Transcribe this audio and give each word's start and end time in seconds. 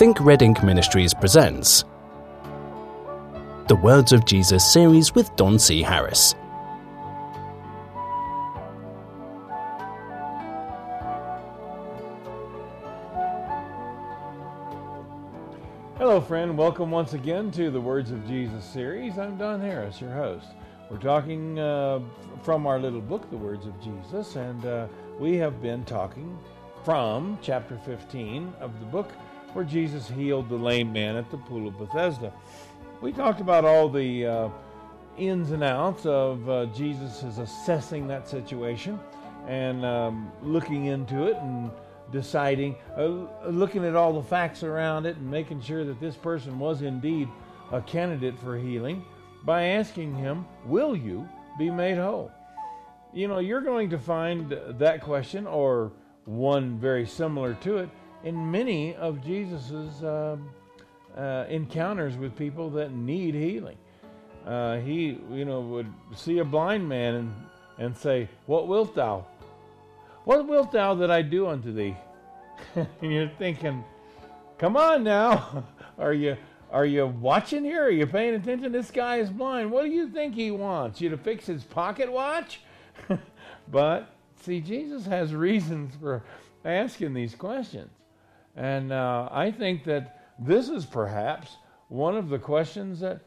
Think 0.00 0.18
Red 0.18 0.40
Ink 0.40 0.62
Ministries 0.64 1.12
presents 1.12 1.84
the 3.68 3.76
Words 3.76 4.12
of 4.12 4.24
Jesus 4.24 4.64
series 4.72 5.14
with 5.14 5.36
Don 5.36 5.58
C. 5.58 5.82
Harris. 5.82 6.34
Hello, 15.98 16.18
friend. 16.22 16.56
Welcome 16.56 16.90
once 16.90 17.12
again 17.12 17.50
to 17.50 17.70
the 17.70 17.78
Words 17.78 18.10
of 18.10 18.26
Jesus 18.26 18.64
series. 18.64 19.18
I'm 19.18 19.36
Don 19.36 19.60
Harris, 19.60 20.00
your 20.00 20.14
host. 20.14 20.46
We're 20.90 20.96
talking 20.96 21.58
uh, 21.58 22.00
from 22.42 22.66
our 22.66 22.78
little 22.78 23.02
book, 23.02 23.28
The 23.28 23.36
Words 23.36 23.66
of 23.66 23.78
Jesus, 23.82 24.34
and 24.36 24.64
uh, 24.64 24.86
we 25.18 25.36
have 25.36 25.60
been 25.60 25.84
talking 25.84 26.38
from 26.86 27.38
chapter 27.42 27.78
15 27.84 28.54
of 28.60 28.72
the 28.80 28.86
book 28.86 29.10
where 29.54 29.64
Jesus 29.64 30.08
healed 30.08 30.48
the 30.48 30.56
lame 30.56 30.92
man 30.92 31.16
at 31.16 31.30
the 31.30 31.36
Pool 31.36 31.68
of 31.68 31.78
Bethesda. 31.78 32.32
We 33.00 33.12
talked 33.12 33.40
about 33.40 33.64
all 33.64 33.88
the 33.88 34.26
uh, 34.26 34.48
ins 35.16 35.50
and 35.50 35.62
outs 35.62 36.06
of 36.06 36.48
uh, 36.48 36.66
Jesus 36.66 37.22
assessing 37.38 38.06
that 38.08 38.28
situation 38.28 38.98
and 39.46 39.84
um, 39.84 40.30
looking 40.42 40.86
into 40.86 41.24
it 41.26 41.36
and 41.36 41.70
deciding, 42.12 42.76
uh, 42.96 43.06
looking 43.48 43.84
at 43.84 43.96
all 43.96 44.12
the 44.12 44.28
facts 44.28 44.62
around 44.62 45.06
it 45.06 45.16
and 45.16 45.30
making 45.30 45.60
sure 45.60 45.84
that 45.84 46.00
this 46.00 46.16
person 46.16 46.58
was 46.58 46.82
indeed 46.82 47.28
a 47.72 47.80
candidate 47.80 48.38
for 48.38 48.58
healing 48.58 49.04
by 49.44 49.64
asking 49.64 50.14
him, 50.14 50.44
Will 50.66 50.96
you 50.96 51.28
be 51.58 51.70
made 51.70 51.96
whole? 51.96 52.30
You 53.12 53.28
know, 53.28 53.38
you're 53.38 53.60
going 53.60 53.90
to 53.90 53.98
find 53.98 54.56
that 54.78 55.00
question 55.00 55.46
or 55.46 55.92
one 56.24 56.78
very 56.78 57.06
similar 57.06 57.54
to 57.54 57.78
it 57.78 57.88
in 58.24 58.50
many 58.50 58.94
of 58.94 59.24
Jesus's 59.24 60.02
uh, 60.02 60.36
uh, 61.16 61.44
encounters 61.48 62.16
with 62.16 62.36
people 62.36 62.70
that 62.70 62.92
need 62.92 63.34
healing. 63.34 63.78
Uh, 64.46 64.78
he, 64.78 65.18
you 65.30 65.44
know, 65.44 65.60
would 65.60 65.92
see 66.14 66.38
a 66.38 66.44
blind 66.44 66.88
man 66.88 67.14
and, 67.14 67.34
and 67.78 67.96
say, 67.96 68.28
What 68.46 68.68
wilt 68.68 68.94
thou? 68.94 69.26
What 70.24 70.46
wilt 70.46 70.72
thou 70.72 70.94
that 70.94 71.10
I 71.10 71.22
do 71.22 71.46
unto 71.46 71.72
thee? 71.72 71.96
and 72.74 72.88
you're 73.12 73.30
thinking, 73.38 73.84
Come 74.58 74.76
on 74.76 75.04
now. 75.04 75.64
Are 75.98 76.14
you 76.14 76.36
are 76.72 76.86
you 76.86 77.06
watching 77.06 77.64
here? 77.64 77.86
Are 77.86 77.90
you 77.90 78.06
paying 78.06 78.34
attention? 78.34 78.70
This 78.70 78.92
guy 78.92 79.16
is 79.16 79.28
blind. 79.28 79.72
What 79.72 79.82
do 79.84 79.90
you 79.90 80.08
think 80.08 80.34
he 80.34 80.52
wants? 80.52 81.00
You 81.00 81.08
to 81.08 81.18
fix 81.18 81.46
his 81.46 81.64
pocket 81.64 82.10
watch? 82.10 82.60
but 83.68 84.14
see, 84.42 84.60
Jesus 84.60 85.04
has 85.06 85.34
reasons 85.34 85.94
for 86.00 86.22
asking 86.64 87.14
these 87.14 87.34
questions. 87.34 87.90
And 88.56 88.92
uh, 88.92 89.28
I 89.30 89.50
think 89.50 89.84
that 89.84 90.20
this 90.38 90.68
is 90.68 90.84
perhaps 90.84 91.56
one 91.88 92.16
of 92.16 92.28
the 92.28 92.38
questions 92.38 93.00
that, 93.00 93.20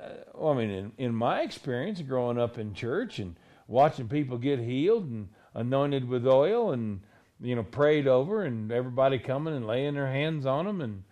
uh, 0.00 0.08
well, 0.34 0.52
I 0.52 0.56
mean, 0.56 0.70
in, 0.70 0.92
in 0.98 1.14
my 1.14 1.40
experience 1.42 2.00
growing 2.02 2.38
up 2.38 2.58
in 2.58 2.74
church 2.74 3.18
and 3.18 3.36
watching 3.66 4.08
people 4.08 4.38
get 4.38 4.58
healed 4.58 5.04
and 5.04 5.28
anointed 5.54 6.08
with 6.08 6.26
oil 6.26 6.72
and, 6.72 7.00
you 7.40 7.54
know, 7.54 7.62
prayed 7.62 8.06
over 8.06 8.44
and 8.44 8.70
everybody 8.72 9.18
coming 9.18 9.54
and 9.54 9.66
laying 9.66 9.94
their 9.94 10.10
hands 10.10 10.46
on 10.46 10.66
them 10.66 10.80
and, 10.80 11.02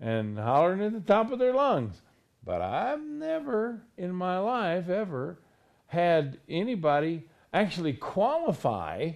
and 0.00 0.38
hollering 0.38 0.82
at 0.82 0.92
the 0.92 1.00
top 1.00 1.30
of 1.30 1.38
their 1.38 1.54
lungs. 1.54 2.00
But 2.44 2.62
I've 2.62 3.02
never 3.02 3.82
in 3.96 4.12
my 4.12 4.38
life 4.38 4.88
ever 4.88 5.38
had 5.86 6.38
anybody 6.48 7.26
actually 7.52 7.92
qualify 7.92 9.12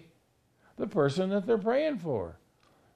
the 0.76 0.86
person 0.86 1.30
that 1.30 1.46
they're 1.46 1.56
praying 1.56 1.98
for. 1.98 2.38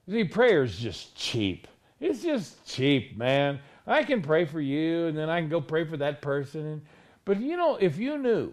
See, 0.09 0.25
prayer's 0.25 0.79
just 0.79 1.15
cheap. 1.15 1.69
It's 2.01 2.23
just 2.23 2.65
cheap, 2.67 3.17
man. 3.17 3.61
I 3.87 4.05
can 4.05 4.23
pray 4.23 4.45
for 4.45 4.61
you, 4.61 5.07
and 5.07 5.17
then 5.17 5.29
I 5.29 5.41
can 5.41 5.49
go 5.49 5.61
pray 5.61 5.85
for 5.85 5.97
that 5.99 6.23
person. 6.23 6.83
But 7.25 7.41
you 7.41 7.57
know, 7.57 7.77
if 7.77 7.99
you 7.99 8.17
knew 8.17 8.53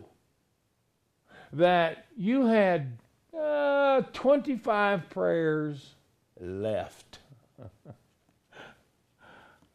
that 1.53 2.05
you 2.17 2.45
had 2.45 2.97
uh, 3.37 4.01
25 4.13 5.09
prayers 5.09 5.93
left. 6.39 7.19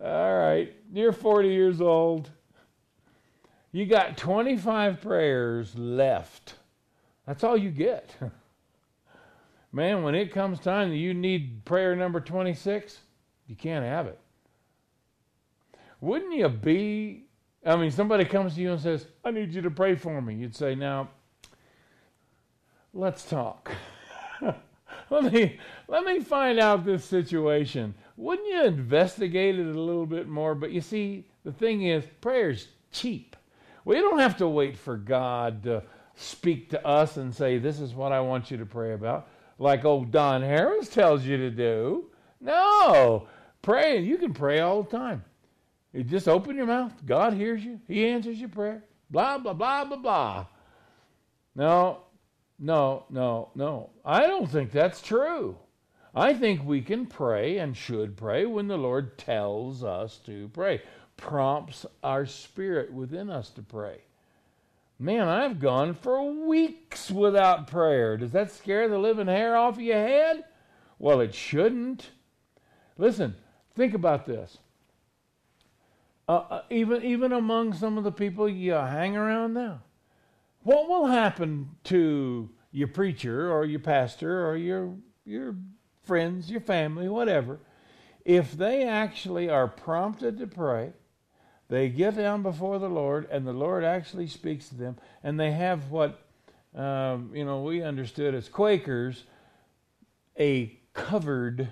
All 0.03 0.39
right, 0.39 0.75
you're 0.93 1.13
40 1.13 1.49
years 1.49 1.81
old. 1.81 2.31
You 3.73 3.87
got 3.87 4.17
25 4.17 5.01
prayers 5.01 5.77
left. 5.77 6.55
That's 7.27 7.45
all 7.45 7.57
you 7.57 7.71
get. 7.71 8.11
Man, 9.73 10.03
when 10.03 10.15
it 10.15 10.33
comes 10.33 10.59
time 10.59 10.91
that 10.91 10.97
you 10.97 11.15
need 11.15 11.65
prayer 11.65 11.95
number 11.95 12.21
26, 12.21 12.99
you 13.47 13.55
can't 13.55 13.85
have 13.85 14.07
it. 14.07 14.19
Wouldn't 16.01 16.35
you 16.35 16.49
be, 16.49 17.25
I 17.65 17.77
mean, 17.77 17.91
somebody 17.91 18.25
comes 18.25 18.55
to 18.55 18.61
you 18.61 18.73
and 18.73 18.81
says, 18.81 19.07
I 19.25 19.31
need 19.31 19.53
you 19.53 19.63
to 19.63 19.71
pray 19.71 19.95
for 19.95 20.21
me. 20.21 20.35
You'd 20.35 20.57
say, 20.57 20.75
Now, 20.75 21.11
let's 22.93 23.29
talk. 23.29 23.71
let 25.11 25.33
me 25.33 25.59
let 25.87 26.05
me 26.05 26.21
find 26.21 26.59
out 26.59 26.85
this 26.85 27.05
situation. 27.05 27.95
Wouldn't 28.17 28.49
you 28.49 28.65
investigate 28.65 29.59
it 29.59 29.67
a 29.67 29.81
little 29.81 30.07
bit 30.07 30.27
more? 30.27 30.55
But 30.55 30.73
you 30.73 30.81
see, 30.81 31.27
the 31.45 31.53
thing 31.53 31.83
is, 31.83 32.05
prayer's 32.21 32.69
cheap. 32.91 33.37
We 33.85 33.97
don't 33.97 34.19
have 34.19 34.39
to 34.39 34.49
wait 34.49 34.77
for 34.77 34.97
God 34.97 35.63
to 35.65 35.83
speak 36.17 36.71
to 36.71 36.87
us 36.87 37.17
and 37.17 37.35
say, 37.35 37.59
This 37.59 37.79
is 37.79 37.95
what 37.95 38.11
I 38.11 38.21
want 38.21 38.51
you 38.51 38.57
to 38.57 38.67
pray 38.67 38.95
about 38.95 39.29
like 39.61 39.85
old 39.85 40.11
Don 40.11 40.43
Harris 40.43 40.89
tells 40.89 41.25
you 41.25 41.37
to 41.37 41.51
do. 41.51 42.07
No, 42.41 43.29
pray. 43.63 44.01
You 44.01 44.17
can 44.17 44.33
pray 44.33 44.61
all 44.61 44.83
the 44.83 44.97
time. 44.97 45.23
You 45.93 46.03
just 46.03 46.29
open 46.29 46.57
your 46.57 46.67
mouth. 46.67 46.93
God 47.05 47.35
hears 47.35 47.63
you. 47.63 47.79
He 47.87 48.07
answers 48.07 48.41
your 48.41 48.49
prayer. 48.49 48.85
Blah, 49.11 49.39
blah, 49.39 49.53
blah, 49.53 49.85
blah, 49.85 49.97
blah. 49.97 50.47
No, 51.55 51.99
no, 52.59 53.05
no, 53.11 53.51
no. 53.55 53.91
I 54.05 54.27
don't 54.27 54.51
think 54.51 54.73
that's 54.73 55.03
true. 55.03 55.57
I 56.15 56.33
think 56.33 56.65
we 56.65 56.81
can 56.81 57.07
pray 57.07 57.59
and 57.59 57.77
should 57.77 58.17
pray 58.17 58.47
when 58.47 58.67
the 58.67 58.79
Lord 58.79 59.19
tells 59.19 59.85
us 59.85 60.19
to 60.27 60.49
pray, 60.55 60.81
prompts 61.17 61.85
our 62.03 62.25
spirit 62.25 62.93
within 62.93 63.29
us 63.29 63.51
to 63.51 63.63
pray. 63.63 63.99
Man, 65.03 65.29
I've 65.29 65.59
gone 65.59 65.95
for 65.95 66.23
weeks 66.31 67.11
without 67.11 67.67
prayer. 67.67 68.19
Does 68.19 68.33
that 68.33 68.53
scare 68.53 68.87
the 68.87 68.99
living 68.99 69.29
hair 69.29 69.57
off 69.57 69.77
of 69.77 69.81
your 69.81 69.97
head? 69.97 70.45
Well, 70.99 71.23
it 71.23 71.35
shouldn't. 71.35 72.11
Listen, 72.99 73.35
think 73.75 73.95
about 73.95 74.27
this. 74.27 74.59
Uh, 76.29 76.33
uh, 76.51 76.63
even 76.69 77.03
even 77.03 77.33
among 77.33 77.73
some 77.73 77.97
of 77.97 78.05
the 78.05 78.13
people 78.13 78.47
you 78.47 78.73
hang 78.73 79.17
around 79.17 79.55
now, 79.55 79.81
what 80.65 80.87
will 80.87 81.07
happen 81.07 81.71
to 81.85 82.51
your 82.71 82.89
preacher 82.89 83.51
or 83.51 83.65
your 83.65 83.81
pastor 83.81 84.47
or 84.47 84.55
your 84.55 84.95
your 85.25 85.57
friends, 86.03 86.51
your 86.51 86.61
family, 86.61 87.09
whatever, 87.09 87.59
if 88.27 88.53
they 88.53 88.87
actually 88.87 89.49
are 89.49 89.67
prompted 89.67 90.37
to 90.37 90.47
pray 90.47 90.93
they 91.71 91.89
get 91.89 92.17
down 92.17 92.43
before 92.43 92.81
the 92.81 92.89
Lord, 92.89 93.29
and 93.31 93.47
the 93.47 93.53
Lord 93.53 93.85
actually 93.85 94.27
speaks 94.27 94.69
to 94.69 94.75
them, 94.75 94.97
and 95.23 95.39
they 95.39 95.53
have 95.53 95.91
what 95.91 96.21
um, 96.75 97.31
you 97.33 97.45
know 97.45 97.63
we 97.63 97.83
understood 97.83 98.35
as 98.35 98.49
Quakers 98.49 99.23
a 100.39 100.77
covered 100.95 101.71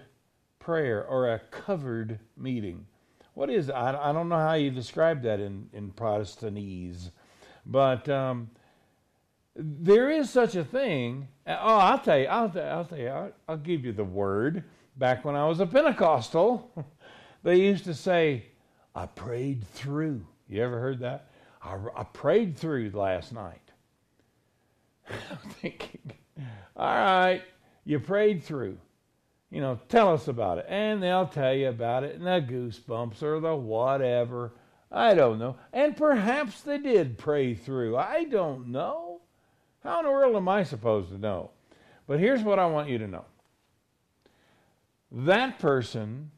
prayer 0.60 1.04
or 1.04 1.28
a 1.28 1.40
covered 1.50 2.20
meeting. 2.36 2.86
What 3.34 3.50
is 3.50 3.70
I, 3.70 4.10
I 4.10 4.12
don't 4.12 4.28
know 4.28 4.38
how 4.38 4.54
you 4.54 4.70
describe 4.70 5.22
that 5.22 5.40
in 5.40 5.68
in 5.72 5.90
Protestantese, 5.90 7.10
but 7.66 8.08
um, 8.08 8.50
there 9.56 10.10
is 10.10 10.30
such 10.30 10.54
a 10.54 10.62
thing. 10.64 11.26
Oh, 11.44 11.52
I'll 11.52 11.98
tell 11.98 12.18
you. 12.18 12.26
I'll, 12.26 12.52
I'll 12.56 12.84
tell 12.84 12.98
you. 12.98 13.08
I'll, 13.08 13.32
I'll 13.48 13.56
give 13.56 13.84
you 13.84 13.92
the 13.92 14.04
word. 14.04 14.62
Back 14.96 15.24
when 15.24 15.34
I 15.34 15.46
was 15.48 15.58
a 15.58 15.66
Pentecostal, 15.66 16.86
they 17.42 17.56
used 17.56 17.84
to 17.84 17.94
say 17.94 18.46
I 18.98 19.06
prayed 19.06 19.64
through. 19.74 20.26
You 20.48 20.64
ever 20.64 20.80
heard 20.80 20.98
that? 21.00 21.30
I, 21.62 21.78
I 21.94 22.02
prayed 22.02 22.58
through 22.58 22.90
last 22.90 23.32
night. 23.32 23.70
I'm 25.08 25.50
thinking, 25.50 26.10
all 26.76 26.84
right, 26.84 27.42
you 27.84 28.00
prayed 28.00 28.42
through. 28.42 28.76
You 29.52 29.60
know, 29.60 29.78
tell 29.88 30.12
us 30.12 30.26
about 30.26 30.58
it. 30.58 30.66
And 30.68 31.00
they'll 31.00 31.28
tell 31.28 31.54
you 31.54 31.68
about 31.68 32.02
it 32.02 32.16
and 32.16 32.26
the 32.26 32.44
goosebumps 32.52 33.22
or 33.22 33.38
the 33.38 33.54
whatever. 33.54 34.54
I 34.90 35.14
don't 35.14 35.38
know. 35.38 35.58
And 35.72 35.96
perhaps 35.96 36.62
they 36.62 36.78
did 36.78 37.18
pray 37.18 37.54
through. 37.54 37.96
I 37.96 38.24
don't 38.24 38.66
know. 38.66 39.20
How 39.84 40.00
in 40.00 40.06
the 40.06 40.10
world 40.10 40.34
am 40.34 40.48
I 40.48 40.64
supposed 40.64 41.10
to 41.10 41.18
know? 41.18 41.52
But 42.08 42.18
here's 42.18 42.42
what 42.42 42.58
I 42.58 42.66
want 42.66 42.88
you 42.88 42.98
to 42.98 43.06
know 43.06 43.26
that 45.12 45.60
person 45.60 46.32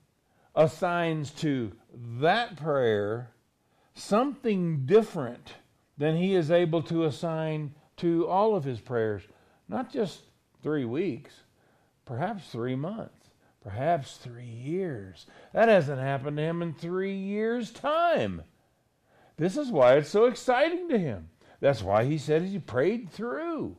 assigns 0.54 1.30
to 1.30 1.72
that 2.20 2.56
prayer 2.56 3.30
something 3.94 4.86
different 4.86 5.54
than 5.98 6.16
he 6.16 6.34
is 6.34 6.50
able 6.50 6.82
to 6.82 7.04
assign 7.04 7.74
to 7.96 8.26
all 8.26 8.56
of 8.56 8.64
his 8.64 8.80
prayers. 8.80 9.22
Not 9.68 9.92
just 9.92 10.22
three 10.62 10.84
weeks, 10.84 11.34
perhaps 12.04 12.46
three 12.48 12.74
months, 12.74 13.30
perhaps 13.62 14.16
three 14.16 14.44
years. 14.44 15.26
That 15.52 15.68
hasn't 15.68 16.00
happened 16.00 16.38
to 16.38 16.42
him 16.42 16.62
in 16.62 16.72
three 16.72 17.16
years' 17.16 17.70
time. 17.70 18.42
This 19.36 19.56
is 19.56 19.70
why 19.70 19.94
it's 19.96 20.08
so 20.08 20.24
exciting 20.24 20.88
to 20.88 20.98
him. 20.98 21.30
That's 21.60 21.82
why 21.82 22.04
he 22.04 22.18
said 22.18 22.42
he 22.42 22.58
prayed 22.58 23.10
through. 23.10 23.76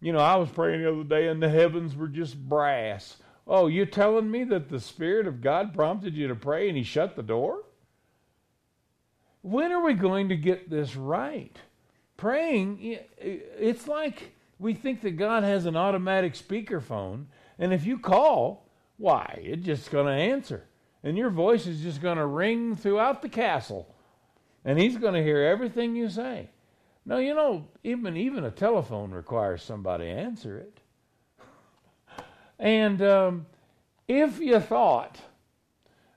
You 0.00 0.12
know, 0.12 0.18
I 0.18 0.36
was 0.36 0.50
praying 0.50 0.82
the 0.82 0.92
other 0.92 1.04
day 1.04 1.28
and 1.28 1.42
the 1.42 1.48
heavens 1.48 1.96
were 1.96 2.08
just 2.08 2.38
brass. 2.38 3.16
Oh, 3.46 3.68
you're 3.68 3.86
telling 3.86 4.30
me 4.30 4.44
that 4.44 4.68
the 4.68 4.80
Spirit 4.80 5.26
of 5.26 5.40
God 5.40 5.72
prompted 5.72 6.16
you 6.16 6.26
to 6.28 6.34
pray 6.34 6.68
and 6.68 6.76
he 6.76 6.82
shut 6.82 7.14
the 7.14 7.22
door? 7.22 7.62
When 9.42 9.70
are 9.70 9.84
we 9.84 9.94
going 9.94 10.28
to 10.30 10.36
get 10.36 10.68
this 10.68 10.96
right? 10.96 11.56
Praying, 12.16 12.98
it's 13.18 13.86
like 13.86 14.32
we 14.58 14.74
think 14.74 15.02
that 15.02 15.12
God 15.12 15.44
has 15.44 15.66
an 15.66 15.76
automatic 15.76 16.34
speakerphone, 16.34 17.26
and 17.58 17.72
if 17.72 17.86
you 17.86 17.98
call, 17.98 18.68
why, 18.96 19.38
it's 19.42 19.64
just 19.64 19.90
going 19.90 20.06
to 20.06 20.12
answer. 20.12 20.64
And 21.04 21.16
your 21.16 21.30
voice 21.30 21.66
is 21.66 21.82
just 21.82 22.02
going 22.02 22.16
to 22.16 22.26
ring 22.26 22.74
throughout 22.74 23.22
the 23.22 23.28
castle. 23.28 23.94
And 24.64 24.78
he's 24.78 24.96
going 24.96 25.14
to 25.14 25.22
hear 25.22 25.42
everything 25.42 25.94
you 25.94 26.08
say. 26.08 26.50
No, 27.04 27.18
you 27.18 27.34
know, 27.34 27.68
even 27.84 28.16
even 28.16 28.42
a 28.42 28.50
telephone 28.50 29.12
requires 29.12 29.62
somebody 29.62 30.06
to 30.06 30.10
answer 30.10 30.58
it. 30.58 30.80
And 32.58 33.02
um, 33.02 33.46
if 34.08 34.38
you 34.38 34.60
thought 34.60 35.18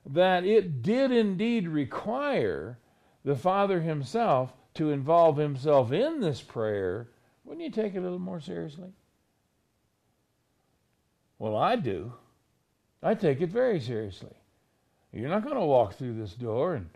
that 0.06 0.44
it 0.44 0.82
did 0.82 1.12
indeed 1.12 1.68
require 1.68 2.78
the 3.24 3.36
Father 3.36 3.80
Himself 3.80 4.52
to 4.74 4.90
involve 4.90 5.36
Himself 5.36 5.92
in 5.92 6.20
this 6.20 6.40
prayer, 6.40 7.08
wouldn't 7.44 7.64
you 7.64 7.70
take 7.70 7.94
it 7.94 7.98
a 7.98 8.02
little 8.02 8.18
more 8.18 8.40
seriously? 8.40 8.92
Well, 11.38 11.56
I 11.56 11.76
do. 11.76 12.12
I 13.02 13.14
take 13.14 13.40
it 13.40 13.50
very 13.50 13.80
seriously. 13.80 14.34
You're 15.12 15.30
not 15.30 15.42
going 15.42 15.56
to 15.56 15.62
walk 15.62 15.94
through 15.94 16.14
this 16.14 16.34
door 16.34 16.74
and, 16.74 16.90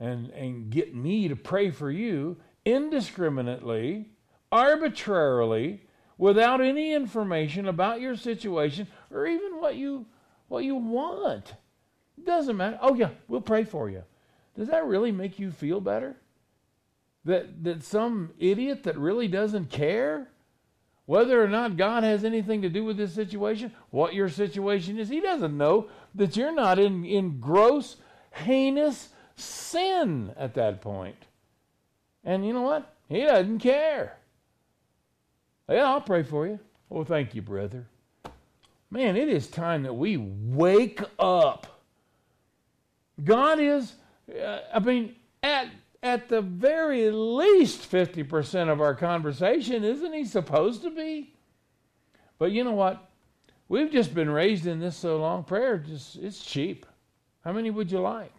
and, 0.00 0.30
and 0.30 0.70
get 0.70 0.94
me 0.94 1.28
to 1.28 1.36
pray 1.36 1.70
for 1.70 1.90
you 1.90 2.36
indiscriminately, 2.64 4.08
arbitrarily, 4.50 5.82
without 6.18 6.60
any 6.60 6.92
information 6.92 7.66
about 7.66 8.00
your 8.00 8.16
situation 8.16 8.86
or 9.10 9.26
even 9.26 9.60
what 9.60 9.76
you 9.76 10.06
what 10.48 10.64
you 10.64 10.74
want. 10.74 11.54
It 12.16 12.26
doesn't 12.26 12.56
matter. 12.56 12.78
Oh 12.82 12.94
yeah, 12.94 13.10
we'll 13.28 13.40
pray 13.40 13.64
for 13.64 13.88
you. 13.88 14.02
Does 14.56 14.68
that 14.68 14.84
really 14.84 15.12
make 15.12 15.38
you 15.38 15.50
feel 15.50 15.80
better? 15.80 16.16
That 17.24 17.64
that 17.64 17.84
some 17.84 18.32
idiot 18.38 18.82
that 18.84 18.98
really 18.98 19.28
doesn't 19.28 19.70
care 19.70 20.28
whether 21.08 21.42
or 21.42 21.48
not 21.48 21.78
God 21.78 22.02
has 22.02 22.22
anything 22.22 22.60
to 22.60 22.68
do 22.68 22.84
with 22.84 22.98
this 22.98 23.14
situation, 23.14 23.72
what 23.88 24.12
your 24.12 24.28
situation 24.28 24.98
is, 24.98 25.08
he 25.08 25.22
doesn't 25.22 25.56
know 25.56 25.88
that 26.14 26.36
you're 26.36 26.52
not 26.52 26.78
in, 26.78 27.02
in 27.06 27.40
gross, 27.40 27.96
heinous 28.30 29.08
sin 29.34 30.34
at 30.36 30.52
that 30.52 30.82
point. 30.82 31.16
And 32.22 32.46
you 32.46 32.52
know 32.52 32.60
what? 32.60 32.94
He 33.08 33.22
doesn't 33.22 33.60
care. 33.60 34.17
Yeah, 35.68 35.90
I'll 35.90 36.00
pray 36.00 36.22
for 36.22 36.46
you. 36.46 36.58
Oh, 36.90 37.04
thank 37.04 37.34
you, 37.34 37.42
brother. 37.42 37.86
Man, 38.90 39.16
it 39.16 39.28
is 39.28 39.48
time 39.48 39.82
that 39.82 39.92
we 39.92 40.16
wake 40.16 41.02
up. 41.18 41.66
God 43.22 43.60
is, 43.60 43.92
uh, 44.40 44.60
I 44.72 44.78
mean, 44.78 45.14
at, 45.42 45.68
at 46.02 46.28
the 46.28 46.40
very 46.40 47.10
least 47.10 47.90
50% 47.90 48.70
of 48.70 48.80
our 48.80 48.94
conversation, 48.94 49.84
isn't 49.84 50.12
He 50.14 50.24
supposed 50.24 50.82
to 50.82 50.90
be? 50.90 51.34
But 52.38 52.52
you 52.52 52.64
know 52.64 52.72
what? 52.72 53.08
We've 53.68 53.90
just 53.90 54.14
been 54.14 54.30
raised 54.30 54.66
in 54.66 54.80
this 54.80 54.96
so 54.96 55.18
long. 55.18 55.44
Prayer 55.44 55.76
just 55.76 56.16
it's 56.16 56.42
cheap. 56.42 56.86
How 57.44 57.52
many 57.52 57.70
would 57.70 57.90
you 57.90 58.00
like? 58.00 58.32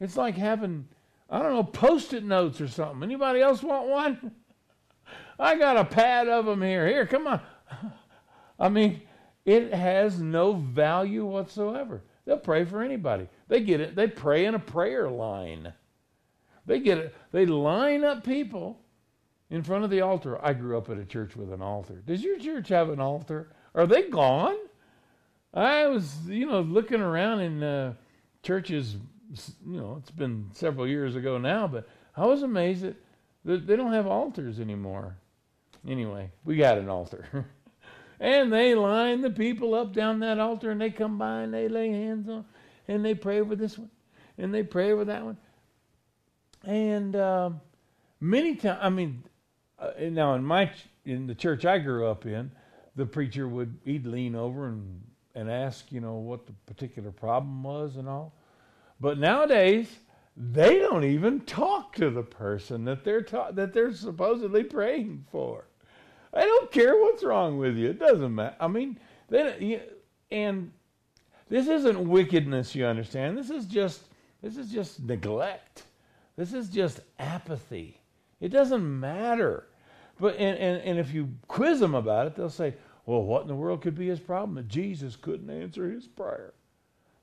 It's 0.00 0.16
like 0.16 0.36
having 0.36 0.86
I 1.30 1.38
don't 1.40 1.54
know 1.54 1.62
post-it 1.62 2.24
notes 2.24 2.60
or 2.60 2.68
something. 2.68 3.02
Anybody 3.02 3.40
else 3.40 3.62
want 3.62 3.88
one? 3.88 4.32
I 5.38 5.56
got 5.58 5.76
a 5.76 5.84
pad 5.84 6.28
of 6.28 6.46
them 6.46 6.62
here. 6.62 6.86
Here, 6.86 7.06
come 7.06 7.26
on. 7.26 7.40
I 8.58 8.68
mean, 8.68 9.02
it 9.44 9.72
has 9.72 10.20
no 10.20 10.52
value 10.52 11.24
whatsoever. 11.24 12.02
They'll 12.24 12.38
pray 12.38 12.64
for 12.64 12.82
anybody. 12.82 13.28
They 13.48 13.60
get 13.60 13.80
it. 13.80 13.94
They 13.94 14.06
pray 14.06 14.46
in 14.46 14.54
a 14.54 14.58
prayer 14.58 15.10
line. 15.10 15.72
They 16.66 16.80
get 16.80 16.98
it. 16.98 17.14
They 17.32 17.44
line 17.46 18.04
up 18.04 18.24
people 18.24 18.80
in 19.50 19.62
front 19.62 19.84
of 19.84 19.90
the 19.90 20.00
altar. 20.00 20.42
I 20.42 20.54
grew 20.54 20.78
up 20.78 20.88
at 20.88 20.98
a 20.98 21.04
church 21.04 21.36
with 21.36 21.52
an 21.52 21.60
altar. 21.60 22.02
Does 22.06 22.22
your 22.22 22.38
church 22.38 22.68
have 22.68 22.88
an 22.88 23.00
altar? 23.00 23.52
Are 23.74 23.86
they 23.86 24.08
gone? 24.08 24.56
I 25.52 25.86
was, 25.86 26.16
you 26.26 26.46
know, 26.46 26.60
looking 26.60 27.00
around 27.00 27.40
in 27.40 27.62
uh, 27.62 27.94
churches. 28.42 28.96
You 29.66 29.80
know, 29.80 29.96
it's 30.00 30.10
been 30.10 30.48
several 30.52 30.88
years 30.88 31.16
ago 31.16 31.38
now, 31.38 31.66
but 31.66 31.86
I 32.16 32.24
was 32.24 32.42
amazed 32.42 32.82
that, 32.82 32.96
they 33.44 33.76
don't 33.76 33.92
have 33.92 34.06
altars 34.06 34.58
anymore. 34.60 35.16
Anyway, 35.86 36.30
we 36.44 36.56
got 36.56 36.78
an 36.78 36.88
altar. 36.88 37.46
and 38.20 38.52
they 38.52 38.74
line 38.74 39.20
the 39.20 39.30
people 39.30 39.74
up 39.74 39.92
down 39.92 40.20
that 40.20 40.38
altar 40.38 40.70
and 40.70 40.80
they 40.80 40.90
come 40.90 41.18
by 41.18 41.42
and 41.42 41.52
they 41.52 41.68
lay 41.68 41.90
hands 41.90 42.28
on 42.28 42.44
and 42.88 43.04
they 43.04 43.14
pray 43.14 43.40
over 43.40 43.54
this 43.54 43.76
one 43.76 43.90
and 44.38 44.54
they 44.54 44.62
pray 44.62 44.92
over 44.92 45.04
that 45.04 45.24
one. 45.24 45.36
And 46.64 47.14
um, 47.16 47.60
many 48.20 48.56
times, 48.56 48.78
I 48.80 48.88
mean, 48.88 49.24
uh, 49.78 49.90
now 50.00 50.34
in 50.34 50.44
my 50.44 50.70
in 51.04 51.26
the 51.26 51.34
church 51.34 51.66
I 51.66 51.78
grew 51.78 52.06
up 52.06 52.24
in, 52.24 52.50
the 52.96 53.04
preacher 53.04 53.46
would 53.46 53.78
he'd 53.84 54.06
lean 54.06 54.34
over 54.34 54.68
and 54.68 55.02
and 55.34 55.50
ask, 55.50 55.90
you 55.90 56.00
know, 56.00 56.14
what 56.14 56.46
the 56.46 56.52
particular 56.66 57.10
problem 57.10 57.62
was 57.62 57.96
and 57.96 58.08
all. 58.08 58.32
But 59.00 59.18
nowadays, 59.18 59.88
they 60.36 60.78
don't 60.78 61.04
even 61.04 61.40
talk 61.40 61.94
to 61.96 62.10
the 62.10 62.22
person 62.22 62.84
that 62.86 63.04
they're 63.04 63.22
ta- 63.22 63.52
that 63.52 63.72
they're 63.72 63.92
supposedly 63.92 64.64
praying 64.64 65.26
for. 65.30 65.66
I 66.32 66.44
don't 66.44 66.72
care 66.72 66.96
what's 66.96 67.22
wrong 67.22 67.58
with 67.58 67.76
you. 67.76 67.90
It 67.90 68.00
doesn't 68.00 68.34
matter. 68.34 68.56
I 68.58 68.66
mean, 68.66 68.98
they 69.28 69.82
and 70.30 70.72
this 71.48 71.68
isn't 71.68 72.08
wickedness. 72.08 72.74
You 72.74 72.86
understand? 72.86 73.38
This 73.38 73.50
is 73.50 73.66
just 73.66 74.02
this 74.42 74.56
is 74.56 74.70
just 74.70 75.02
neglect. 75.02 75.84
This 76.36 76.52
is 76.52 76.68
just 76.68 77.00
apathy. 77.18 78.00
It 78.40 78.48
doesn't 78.48 79.00
matter. 79.00 79.68
But 80.18 80.36
and, 80.36 80.58
and, 80.58 80.82
and 80.82 80.98
if 80.98 81.14
you 81.14 81.30
quiz 81.46 81.80
them 81.80 81.94
about 81.94 82.26
it, 82.26 82.34
they'll 82.34 82.50
say, 82.50 82.74
Well, 83.06 83.22
what 83.22 83.42
in 83.42 83.48
the 83.48 83.54
world 83.54 83.82
could 83.82 83.94
be 83.94 84.08
his 84.08 84.20
problem? 84.20 84.56
That 84.56 84.68
Jesus 84.68 85.16
couldn't 85.16 85.50
answer 85.50 85.88
his 85.90 86.06
prayer. 86.06 86.54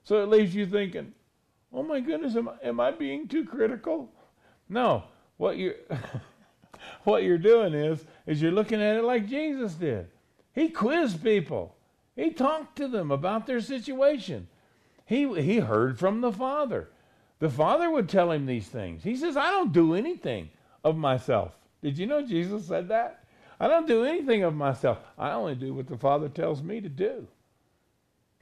So 0.04 0.22
it 0.22 0.28
leaves 0.28 0.54
you 0.54 0.66
thinking, 0.66 1.12
Oh 1.72 1.82
my 1.82 2.00
goodness, 2.00 2.36
am 2.36 2.48
I, 2.48 2.54
am 2.62 2.80
I 2.80 2.90
being 2.90 3.28
too 3.28 3.44
critical? 3.44 4.10
No. 4.68 5.04
What 5.36 5.56
you're 5.56 5.74
what 7.04 7.22
you're 7.22 7.38
doing 7.38 7.74
is 7.74 8.04
is 8.26 8.40
you're 8.40 8.52
looking 8.52 8.82
at 8.82 8.96
it 8.96 9.04
like 9.04 9.28
Jesus 9.28 9.74
did. 9.74 10.08
He 10.54 10.68
quizzed 10.68 11.22
people. 11.22 11.74
He 12.14 12.30
talked 12.30 12.76
to 12.76 12.88
them 12.88 13.10
about 13.10 13.46
their 13.46 13.60
situation. 13.60 14.48
He 15.06 15.40
he 15.40 15.58
heard 15.58 15.98
from 15.98 16.20
the 16.20 16.32
Father. 16.32 16.90
The 17.38 17.50
Father 17.50 17.90
would 17.90 18.08
tell 18.08 18.30
him 18.30 18.46
these 18.46 18.68
things. 18.68 19.02
He 19.02 19.16
says, 19.16 19.36
I 19.36 19.50
don't 19.50 19.72
do 19.72 19.94
anything 19.94 20.48
of 20.84 20.96
myself. 20.96 21.56
Did 21.82 21.98
you 21.98 22.06
know 22.06 22.24
Jesus 22.24 22.66
said 22.66 22.86
that? 22.88 23.24
I 23.58 23.66
don't 23.66 23.88
do 23.88 24.04
anything 24.04 24.44
of 24.44 24.54
myself. 24.54 24.98
I 25.18 25.32
only 25.32 25.56
do 25.56 25.74
what 25.74 25.88
the 25.88 25.98
Father 25.98 26.28
tells 26.28 26.62
me 26.62 26.80
to 26.80 26.88
do. 26.88 27.26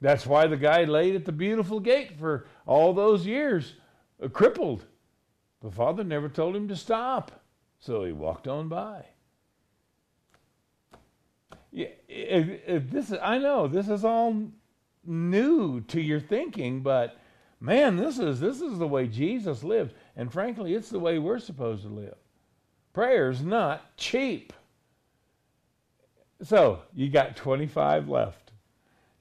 That's 0.01 0.25
why 0.25 0.47
the 0.47 0.57
guy 0.57 0.83
laid 0.83 1.15
at 1.15 1.25
the 1.25 1.31
beautiful 1.31 1.79
gate 1.79 2.17
for 2.19 2.47
all 2.65 2.91
those 2.91 3.25
years, 3.25 3.75
uh, 4.21 4.27
crippled. 4.27 4.85
The 5.61 5.71
Father 5.71 6.03
never 6.03 6.27
told 6.27 6.55
him 6.55 6.67
to 6.69 6.75
stop, 6.75 7.43
so 7.79 8.03
he 8.03 8.11
walked 8.11 8.47
on 8.47 8.67
by. 8.67 9.05
Yeah, 11.71 11.89
if, 12.09 12.67
if 12.67 12.89
this 12.89 13.11
is, 13.11 13.19
I 13.21 13.37
know 13.37 13.67
this 13.67 13.87
is 13.87 14.03
all 14.03 14.51
new 15.05 15.81
to 15.81 16.01
your 16.01 16.19
thinking, 16.19 16.81
but 16.81 17.17
man, 17.59 17.95
this 17.95 18.17
is 18.17 18.39
this 18.39 18.59
is 18.59 18.79
the 18.79 18.87
way 18.87 19.07
Jesus 19.07 19.63
lived, 19.63 19.93
and 20.15 20.33
frankly, 20.33 20.73
it's 20.73 20.89
the 20.89 20.99
way 20.99 21.19
we're 21.19 21.39
supposed 21.39 21.83
to 21.83 21.89
live. 21.89 22.15
Prayer's 22.91 23.41
not 23.41 23.95
cheap. 23.97 24.51
So 26.43 26.81
you 26.93 27.09
got 27.09 27.35
25 27.35 28.09
left. 28.09 28.50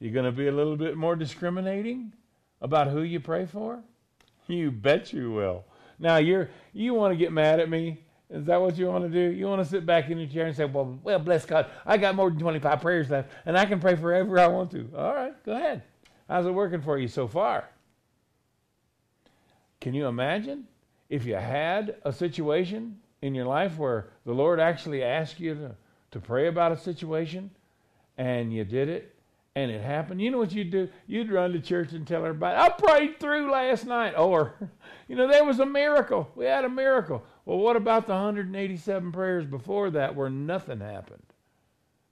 You 0.00 0.11
going 0.11 0.25
to 0.25 0.33
be 0.33 0.49
a 0.49 0.52
little 0.52 0.76
bit 0.76 0.97
more 0.97 1.14
discriminating 1.14 2.14
about 2.62 2.88
who 2.88 3.02
you 3.02 3.21
pray 3.21 3.47
for? 3.47 3.80
You 4.47 4.71
bet 4.71 5.12
you 5.12 5.30
will. 5.30 5.64
Now 5.99 6.16
you're 6.16 6.49
you 6.73 6.95
want 6.95 7.12
to 7.12 7.16
get 7.16 7.33
mad 7.33 7.61
at 7.61 7.69
me? 7.69 8.02
Is 8.30 8.47
that 8.47 8.61
what 8.61 8.78
you 8.78 8.87
want 8.87 9.04
to 9.04 9.11
do? 9.11 9.37
You 9.37 9.47
want 9.47 9.62
to 9.62 9.69
sit 9.69 9.85
back 9.85 10.09
in 10.09 10.19
your 10.19 10.28
chair 10.28 10.47
and 10.47 10.57
say, 10.57 10.64
"Well, 10.64 10.99
well, 11.02 11.19
bless 11.19 11.45
God, 11.45 11.66
I 11.85 11.99
got 11.99 12.14
more 12.14 12.30
than 12.30 12.38
25 12.38 12.80
prayers 12.80 13.11
left, 13.11 13.30
and 13.45 13.59
I 13.59 13.66
can 13.66 13.80
pray 13.80 13.95
for 13.97 14.12
whoever 14.14 14.38
I 14.38 14.47
want 14.47 14.71
to." 14.71 14.88
All 14.97 15.14
right, 15.14 15.45
go 15.45 15.52
ahead. 15.52 15.83
How's 16.28 16.47
it 16.47 16.52
working 16.52 16.80
for 16.80 16.97
you 16.97 17.09
so 17.09 17.28
far? 17.28 17.69
Can 19.80 19.95
you 19.95 20.07
imagine 20.07 20.66
if 21.09 21.26
you 21.26 21.35
had 21.35 21.97
a 22.04 22.12
situation 22.12 23.00
in 23.21 23.35
your 23.35 23.47
life 23.47 23.76
where 23.78 24.11
the 24.25 24.33
Lord 24.33 24.61
actually 24.61 25.02
asked 25.02 25.40
you 25.40 25.54
to, 25.54 25.76
to 26.12 26.21
pray 26.21 26.47
about 26.47 26.73
a 26.73 26.76
situation 26.76 27.50
and 28.16 28.52
you 28.52 28.64
did 28.64 28.88
it 28.88 29.14
and 29.57 29.71
it 29.71 29.83
happened, 29.83 30.21
you 30.21 30.30
know 30.30 30.38
what 30.38 30.52
you'd 30.52 30.71
do? 30.71 30.88
You'd 31.07 31.30
run 31.30 31.52
to 31.52 31.61
church 31.61 31.92
and 31.92 32.07
tell 32.07 32.25
everybody, 32.25 32.57
I 32.57 32.69
prayed 32.69 33.19
through 33.19 33.50
last 33.50 33.85
night. 33.85 34.14
Or, 34.16 34.54
you 35.09 35.16
know, 35.16 35.26
there 35.26 35.45
was 35.45 35.59
a 35.59 35.66
miracle. 35.66 36.30
We 36.37 36.45
had 36.45 36.64
a 36.64 36.69
miracle. 36.69 37.25
Well, 37.45 37.59
what 37.59 37.76
about 37.76 38.07
the 38.07 38.12
187 38.12 39.11
prayers 39.11 39.47
before 39.47 39.90
that 39.90 40.14
where 40.14 40.30
nothing 40.30 40.80
happened? 40.80 41.25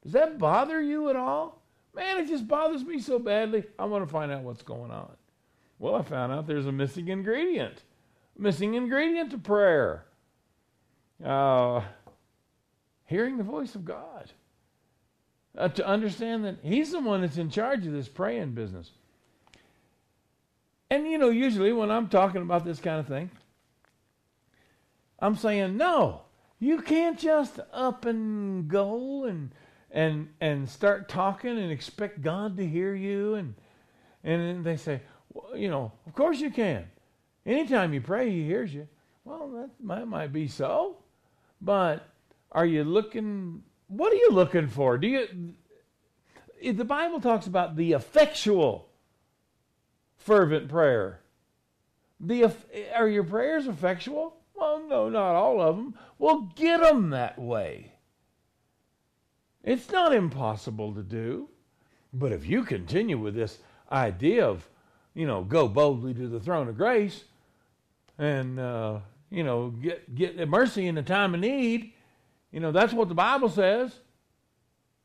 Does 0.03 0.13
that 0.13 0.39
bother 0.39 0.81
you 0.81 1.11
at 1.11 1.17
all? 1.17 1.63
Man, 1.95 2.19
it 2.19 2.29
just 2.29 2.49
bothers 2.49 2.85
me 2.85 2.99
so 2.99 3.19
badly. 3.19 3.65
I 3.79 3.85
want 3.85 4.05
to 4.05 4.13
find 4.13 4.33
out 4.33 4.43
what's 4.43 4.63
going 4.63 4.91
on. 4.91 5.13
Well, 5.79 5.95
I 5.95 6.03
found 6.03 6.33
out 6.33 6.47
there's 6.47 6.67
a 6.67 6.73
missing 6.73 7.09
ingredient. 7.09 7.85
Missing 8.37 8.75
ingredient 8.75 9.31
to 9.31 9.39
prayer. 9.39 10.05
Uh, 11.25 11.83
hearing 13.05 13.37
the 13.37 13.45
voice 13.45 13.75
of 13.75 13.85
God 13.85 14.33
uh, 15.59 15.69
to 15.69 15.87
understand 15.87 16.45
that 16.45 16.57
He's 16.63 16.93
the 16.93 17.01
one 17.01 17.21
that's 17.21 17.37
in 17.37 17.51
charge 17.51 17.87
of 17.87 17.93
this 17.93 18.09
praying 18.09 18.53
business. 18.53 18.93
And 20.89 21.07
you 21.07 21.19
know, 21.19 21.29
usually 21.29 21.73
when 21.73 21.91
I'm 21.91 22.09
talking 22.09 22.41
about 22.41 22.65
this 22.65 22.79
kind 22.79 23.01
of 23.01 23.07
thing, 23.07 23.31
I'm 25.19 25.37
saying, 25.37 25.77
no, 25.77 26.23
you 26.61 26.81
can't 26.81 27.19
just 27.19 27.61
up 27.73 28.07
and 28.07 28.69
go 28.69 29.25
and 29.25 29.51
and 29.91 30.29
and 30.41 30.69
start 30.69 31.09
talking 31.09 31.59
and 31.59 31.71
expect 31.71 32.23
God 32.23 32.57
to 32.57 32.67
hear 32.67 32.95
you 32.95 33.35
and 33.35 33.55
and 34.25 34.65
they 34.65 34.77
say, 34.77 35.01
well, 35.33 35.57
you 35.57 35.69
know, 35.69 35.93
of 36.07 36.15
course 36.15 36.41
you 36.41 36.51
can. 36.51 36.85
Anytime 37.45 37.93
you 37.93 38.01
pray, 38.01 38.31
He 38.31 38.45
hears 38.45 38.73
you. 38.73 38.89
Well, 39.25 39.49
that 39.51 39.71
might, 39.83 40.07
might 40.07 40.33
be 40.33 40.49
so, 40.49 40.99
but 41.61 42.09
are 42.53 42.65
you 42.65 42.85
looking 42.85 43.63
what 43.89 44.13
are 44.13 44.17
you 44.17 44.31
looking 44.31 44.69
for? 44.69 44.97
Do 44.99 45.09
you 45.09 46.73
the 46.73 46.85
Bible 46.85 47.21
talks 47.21 47.47
about 47.47 47.77
the 47.77 47.93
effectual 47.93 48.89
fervent 50.17 50.69
prayer. 50.69 51.21
The 52.21 52.53
are 52.95 53.09
your 53.09 53.25
prayers 53.25 53.67
effectual? 53.67 54.37
Well, 54.55 54.83
no, 54.89 55.09
not 55.09 55.35
all 55.35 55.61
of 55.61 55.77
them. 55.77 55.95
Well, 56.19 56.53
get 56.57 56.81
them 56.81 57.11
that 57.11 57.39
way. 57.39 57.93
It's 59.63 59.91
not 59.91 60.13
impossible 60.13 60.95
to 60.95 61.03
do. 61.03 61.49
But 62.13 62.33
if 62.33 62.47
you 62.47 62.65
continue 62.65 63.19
with 63.19 63.35
this 63.35 63.59
idea 63.93 64.47
of, 64.47 64.69
you 65.15 65.27
know, 65.27 65.45
go 65.45 65.69
boldly 65.69 66.15
to 66.15 66.27
the 66.27 66.41
throne 66.41 66.69
of 66.69 66.77
grace 66.77 67.25
and, 68.19 68.59
uh, 68.59 68.99
you 69.31 69.45
know, 69.45 69.69
get, 69.69 70.15
get 70.15 70.49
mercy 70.49 70.87
in 70.87 70.95
the 70.95 71.03
time 71.03 71.35
of 71.35 71.41
need, 71.41 71.93
you 72.53 72.61
know, 72.61 72.73
that's 72.73 72.93
what 72.93 73.09
the 73.09 73.15
Bible 73.15 73.49
says. 73.49 73.93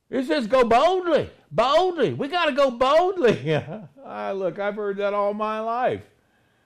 It 0.10 0.26
says 0.26 0.48
go 0.48 0.64
boldly, 0.64 1.30
boldly. 1.52 2.14
We 2.14 2.28
got 2.28 2.46
to 2.46 2.52
go 2.52 2.72
boldly. 2.72 3.56
ah, 4.06 4.32
look, 4.32 4.60
I've 4.60 4.76
heard 4.76 4.98
that 4.98 5.14
all 5.14 5.34
my 5.34 5.60
life. 5.60 6.04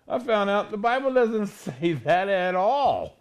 I 0.08 0.20
found 0.20 0.50
out 0.50 0.72
the 0.72 0.78
Bible 0.78 1.14
doesn't 1.14 1.48
say 1.82 1.94
that 1.94 2.30
at 2.30 2.56
all. 2.56 3.18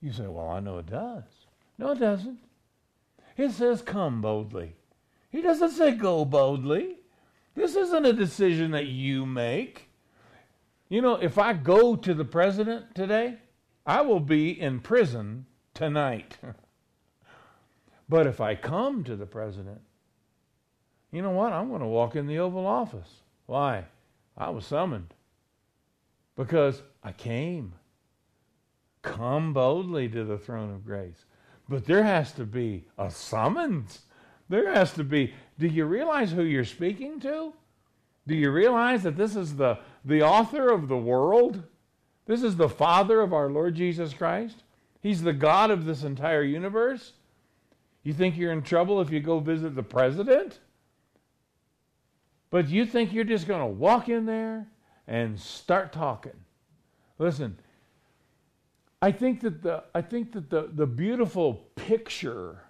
You 0.00 0.12
say, 0.12 0.26
well, 0.26 0.48
I 0.48 0.60
know 0.60 0.78
it 0.78 0.86
does. 0.86 1.24
No, 1.78 1.92
it 1.92 1.98
doesn't. 1.98 2.38
It 3.36 3.50
says 3.50 3.82
come 3.82 4.20
boldly. 4.20 4.76
He 5.30 5.42
doesn't 5.42 5.70
say 5.70 5.92
go 5.92 6.24
boldly. 6.24 6.96
This 7.54 7.76
isn't 7.76 8.06
a 8.06 8.12
decision 8.12 8.72
that 8.72 8.86
you 8.86 9.26
make. 9.26 9.88
You 10.88 11.02
know, 11.02 11.14
if 11.14 11.38
I 11.38 11.52
go 11.52 11.96
to 11.96 12.14
the 12.14 12.24
president 12.24 12.94
today, 12.94 13.38
I 13.86 14.02
will 14.02 14.20
be 14.20 14.60
in 14.60 14.80
prison 14.80 15.46
tonight. 15.74 16.38
but 18.08 18.26
if 18.26 18.40
I 18.40 18.54
come 18.54 19.04
to 19.04 19.16
the 19.16 19.26
president, 19.26 19.80
you 21.12 21.22
know 21.22 21.30
what? 21.30 21.52
I'm 21.52 21.68
going 21.68 21.80
to 21.80 21.86
walk 21.86 22.16
in 22.16 22.26
the 22.26 22.38
Oval 22.38 22.66
Office. 22.66 23.22
Why? 23.46 23.84
I 24.36 24.50
was 24.50 24.66
summoned 24.66 25.14
because 26.36 26.82
I 27.02 27.12
came. 27.12 27.74
Come 29.02 29.52
boldly 29.52 30.08
to 30.08 30.24
the 30.24 30.38
throne 30.38 30.72
of 30.72 30.84
grace. 30.84 31.24
But 31.68 31.84
there 31.84 32.02
has 32.02 32.32
to 32.32 32.44
be 32.44 32.84
a 32.98 33.10
summons. 33.10 34.00
There 34.48 34.72
has 34.72 34.92
to 34.94 35.04
be. 35.04 35.34
Do 35.58 35.66
you 35.66 35.84
realize 35.84 36.32
who 36.32 36.42
you're 36.42 36.64
speaking 36.64 37.20
to? 37.20 37.52
Do 38.26 38.34
you 38.34 38.50
realize 38.50 39.02
that 39.02 39.16
this 39.16 39.36
is 39.36 39.56
the, 39.56 39.78
the 40.04 40.22
author 40.22 40.70
of 40.70 40.88
the 40.88 40.96
world? 40.96 41.62
This 42.26 42.42
is 42.42 42.56
the 42.56 42.68
Father 42.68 43.20
of 43.20 43.32
our 43.32 43.50
Lord 43.50 43.74
Jesus 43.74 44.14
Christ? 44.14 44.62
He's 45.04 45.20
the 45.20 45.34
God 45.34 45.70
of 45.70 45.84
this 45.84 46.02
entire 46.02 46.42
universe. 46.42 47.12
You 48.04 48.14
think 48.14 48.38
you're 48.38 48.52
in 48.52 48.62
trouble 48.62 49.02
if 49.02 49.10
you 49.10 49.20
go 49.20 49.38
visit 49.38 49.74
the 49.74 49.82
president? 49.82 50.60
But 52.48 52.70
you 52.70 52.86
think 52.86 53.12
you're 53.12 53.24
just 53.24 53.46
going 53.46 53.60
to 53.60 53.66
walk 53.66 54.08
in 54.08 54.24
there 54.24 54.66
and 55.06 55.38
start 55.38 55.92
talking? 55.92 56.32
Listen, 57.18 57.58
I 59.02 59.12
think 59.12 59.42
that 59.42 59.62
the 59.62 59.84
I 59.94 60.00
think 60.00 60.32
that 60.32 60.48
the, 60.48 60.70
the 60.72 60.86
beautiful 60.86 61.66
picture 61.76 62.62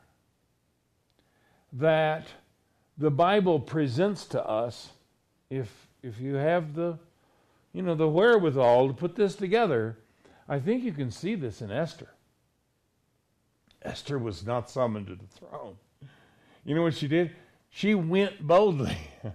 that 1.72 2.26
the 2.98 3.12
Bible 3.12 3.60
presents 3.60 4.26
to 4.26 4.44
us, 4.44 4.90
if 5.50 5.86
if 6.02 6.20
you 6.20 6.34
have 6.34 6.74
the 6.74 6.98
you 7.72 7.82
know 7.82 7.94
the 7.94 8.08
wherewithal 8.08 8.88
to 8.88 8.92
put 8.92 9.14
this 9.14 9.36
together, 9.36 9.98
I 10.48 10.58
think 10.58 10.82
you 10.82 10.92
can 10.92 11.12
see 11.12 11.36
this 11.36 11.62
in 11.62 11.70
Esther. 11.70 12.08
Esther 13.84 14.18
was 14.18 14.46
not 14.46 14.70
summoned 14.70 15.08
to 15.08 15.16
the 15.16 15.26
throne. 15.26 15.76
You 16.64 16.74
know 16.74 16.82
what 16.82 16.94
she 16.94 17.08
did? 17.08 17.32
She 17.70 17.94
went 17.94 18.46
boldly. 18.46 18.96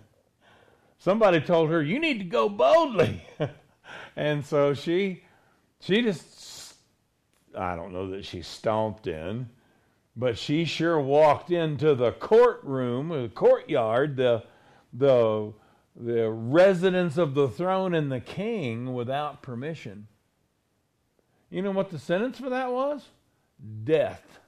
Somebody 0.97 1.39
told 1.39 1.69
her, 1.69 1.81
"You 1.81 1.99
need 1.99 2.19
to 2.19 2.25
go 2.25 2.49
boldly," 2.49 3.23
and 4.15 4.45
so 4.45 4.73
she, 4.73 5.23
she 5.79 6.01
just, 6.01 6.75
I 7.55 7.75
don't 7.75 7.93
know 7.93 8.09
that 8.09 8.25
she 8.25 8.41
stomped 8.41 9.07
in, 9.07 9.49
but 10.15 10.37
she 10.37 10.65
sure 10.65 10.99
walked 10.99 11.51
into 11.51 11.95
the 11.95 12.11
courtroom, 12.11 13.09
the 13.09 13.29
courtyard, 13.29 14.17
the, 14.17 14.43
the, 14.91 15.53
the 15.95 16.29
residence 16.29 17.17
of 17.17 17.35
the 17.35 17.47
throne 17.47 17.93
and 17.93 18.11
the 18.11 18.19
king 18.19 18.93
without 18.93 19.41
permission. 19.41 20.07
You 21.49 21.61
know 21.61 21.71
what 21.71 21.89
the 21.89 21.99
sentence 21.99 22.39
for 22.39 22.49
that 22.49 22.71
was? 22.71 23.05
Death. 23.83 24.39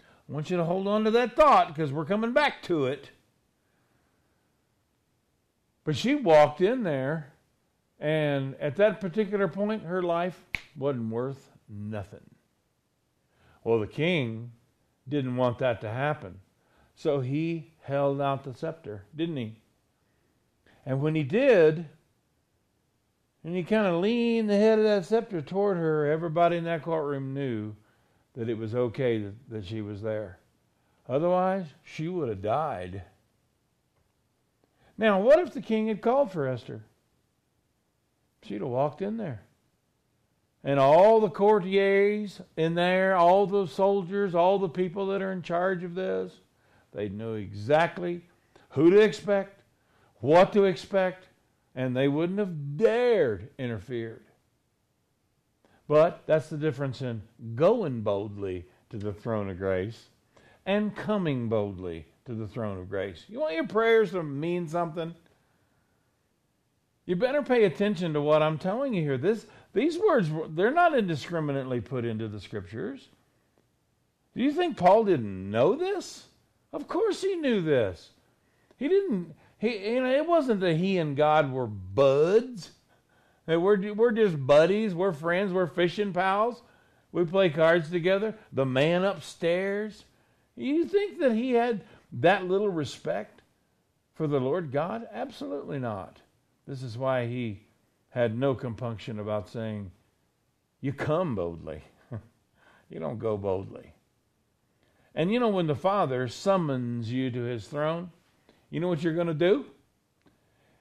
I 0.00 0.32
want 0.32 0.50
you 0.50 0.56
to 0.56 0.64
hold 0.64 0.86
on 0.86 1.04
to 1.04 1.10
that 1.10 1.34
thought 1.34 1.68
because 1.68 1.92
we're 1.92 2.04
coming 2.04 2.32
back 2.32 2.62
to 2.64 2.86
it. 2.86 3.10
But 5.84 5.96
she 5.96 6.14
walked 6.14 6.60
in 6.60 6.82
there, 6.82 7.32
and 7.98 8.54
at 8.56 8.76
that 8.76 9.00
particular 9.00 9.48
point, 9.48 9.84
her 9.84 10.02
life 10.02 10.44
wasn't 10.76 11.10
worth 11.10 11.50
nothing. 11.68 12.20
Well, 13.64 13.80
the 13.80 13.86
king 13.86 14.52
didn't 15.08 15.36
want 15.36 15.58
that 15.58 15.80
to 15.80 15.90
happen. 15.90 16.40
So 16.94 17.20
he 17.20 17.72
held 17.82 18.20
out 18.20 18.44
the 18.44 18.54
scepter, 18.54 19.04
didn't 19.16 19.36
he? 19.36 19.56
And 20.86 21.00
when 21.00 21.14
he 21.14 21.22
did, 21.22 21.86
and 23.42 23.56
he 23.56 23.62
kind 23.62 23.86
of 23.86 24.00
leaned 24.00 24.48
the 24.48 24.56
head 24.56 24.78
of 24.78 24.84
that 24.84 25.06
scepter 25.06 25.40
toward 25.40 25.76
her, 25.76 26.10
everybody 26.10 26.56
in 26.56 26.64
that 26.64 26.82
courtroom 26.82 27.34
knew 27.34 27.74
that 28.34 28.48
it 28.48 28.58
was 28.58 28.74
okay 28.74 29.18
that, 29.18 29.34
that 29.50 29.64
she 29.64 29.80
was 29.80 30.02
there. 30.02 30.38
Otherwise, 31.08 31.66
she 31.82 32.08
would 32.08 32.28
have 32.28 32.42
died. 32.42 33.02
Now, 34.96 35.20
what 35.20 35.38
if 35.38 35.52
the 35.52 35.62
king 35.62 35.88
had 35.88 36.02
called 36.02 36.30
for 36.30 36.46
Esther? 36.46 36.82
She'd 38.42 38.60
have 38.60 38.70
walked 38.70 39.02
in 39.02 39.16
there. 39.16 39.42
And 40.62 40.78
all 40.78 41.20
the 41.20 41.30
courtiers 41.30 42.40
in 42.56 42.74
there, 42.74 43.16
all 43.16 43.46
the 43.46 43.66
soldiers, 43.66 44.34
all 44.34 44.58
the 44.58 44.68
people 44.68 45.06
that 45.06 45.22
are 45.22 45.32
in 45.32 45.42
charge 45.42 45.84
of 45.84 45.94
this, 45.94 46.32
they'd 46.92 47.16
know 47.16 47.34
exactly 47.34 48.22
who 48.70 48.90
to 48.90 49.00
expect, 49.00 49.62
what 50.16 50.52
to 50.52 50.64
expect, 50.64 51.28
and 51.74 51.96
they 51.96 52.08
wouldn't 52.08 52.38
have 52.38 52.76
dared 52.76 53.48
interfered. 53.58 54.24
But 55.90 56.22
that's 56.24 56.48
the 56.48 56.56
difference 56.56 57.02
in 57.02 57.20
going 57.56 58.02
boldly 58.02 58.64
to 58.90 58.96
the 58.96 59.12
throne 59.12 59.50
of 59.50 59.58
grace 59.58 60.06
and 60.64 60.94
coming 60.94 61.48
boldly 61.48 62.06
to 62.26 62.34
the 62.34 62.46
throne 62.46 62.78
of 62.78 62.88
grace. 62.88 63.24
You 63.26 63.40
want 63.40 63.54
your 63.54 63.66
prayers 63.66 64.12
to 64.12 64.22
mean 64.22 64.68
something? 64.68 65.12
You 67.06 67.16
better 67.16 67.42
pay 67.42 67.64
attention 67.64 68.12
to 68.12 68.20
what 68.20 68.40
I'm 68.40 68.56
telling 68.56 68.94
you 68.94 69.02
here. 69.02 69.18
This, 69.18 69.48
these 69.72 69.98
words, 69.98 70.30
they're 70.50 70.70
not 70.70 70.96
indiscriminately 70.96 71.80
put 71.80 72.04
into 72.04 72.28
the 72.28 72.40
scriptures. 72.40 73.08
Do 74.36 74.44
you 74.44 74.52
think 74.52 74.76
Paul 74.76 75.02
didn't 75.02 75.50
know 75.50 75.74
this? 75.74 76.26
Of 76.72 76.86
course 76.86 77.20
he 77.20 77.34
knew 77.34 77.62
this. 77.62 78.10
He 78.76 78.86
didn't, 78.86 79.34
he, 79.58 79.94
you 79.94 80.04
know, 80.04 80.12
it 80.12 80.24
wasn't 80.24 80.60
that 80.60 80.76
he 80.76 80.98
and 80.98 81.16
God 81.16 81.50
were 81.50 81.66
buds. 81.66 82.70
We're, 83.56 83.94
we're 83.94 84.12
just 84.12 84.46
buddies. 84.46 84.94
We're 84.94 85.12
friends. 85.12 85.52
We're 85.52 85.66
fishing 85.66 86.12
pals. 86.12 86.62
We 87.12 87.24
play 87.24 87.50
cards 87.50 87.90
together. 87.90 88.34
The 88.52 88.66
man 88.66 89.04
upstairs. 89.04 90.04
You 90.56 90.84
think 90.84 91.18
that 91.18 91.32
he 91.32 91.52
had 91.52 91.82
that 92.12 92.46
little 92.46 92.68
respect 92.68 93.42
for 94.14 94.26
the 94.26 94.40
Lord 94.40 94.70
God? 94.72 95.08
Absolutely 95.12 95.78
not. 95.78 96.18
This 96.66 96.82
is 96.82 96.96
why 96.96 97.26
he 97.26 97.62
had 98.10 98.38
no 98.38 98.54
compunction 98.54 99.18
about 99.18 99.48
saying, 99.48 99.90
You 100.80 100.92
come 100.92 101.34
boldly. 101.34 101.82
you 102.90 103.00
don't 103.00 103.18
go 103.18 103.36
boldly. 103.36 103.92
And 105.14 105.32
you 105.32 105.40
know, 105.40 105.48
when 105.48 105.66
the 105.66 105.74
Father 105.74 106.28
summons 106.28 107.10
you 107.10 107.30
to 107.30 107.42
his 107.42 107.66
throne, 107.66 108.10
you 108.70 108.78
know 108.78 108.88
what 108.88 109.02
you're 109.02 109.14
going 109.14 109.26
to 109.26 109.34
do? 109.34 109.64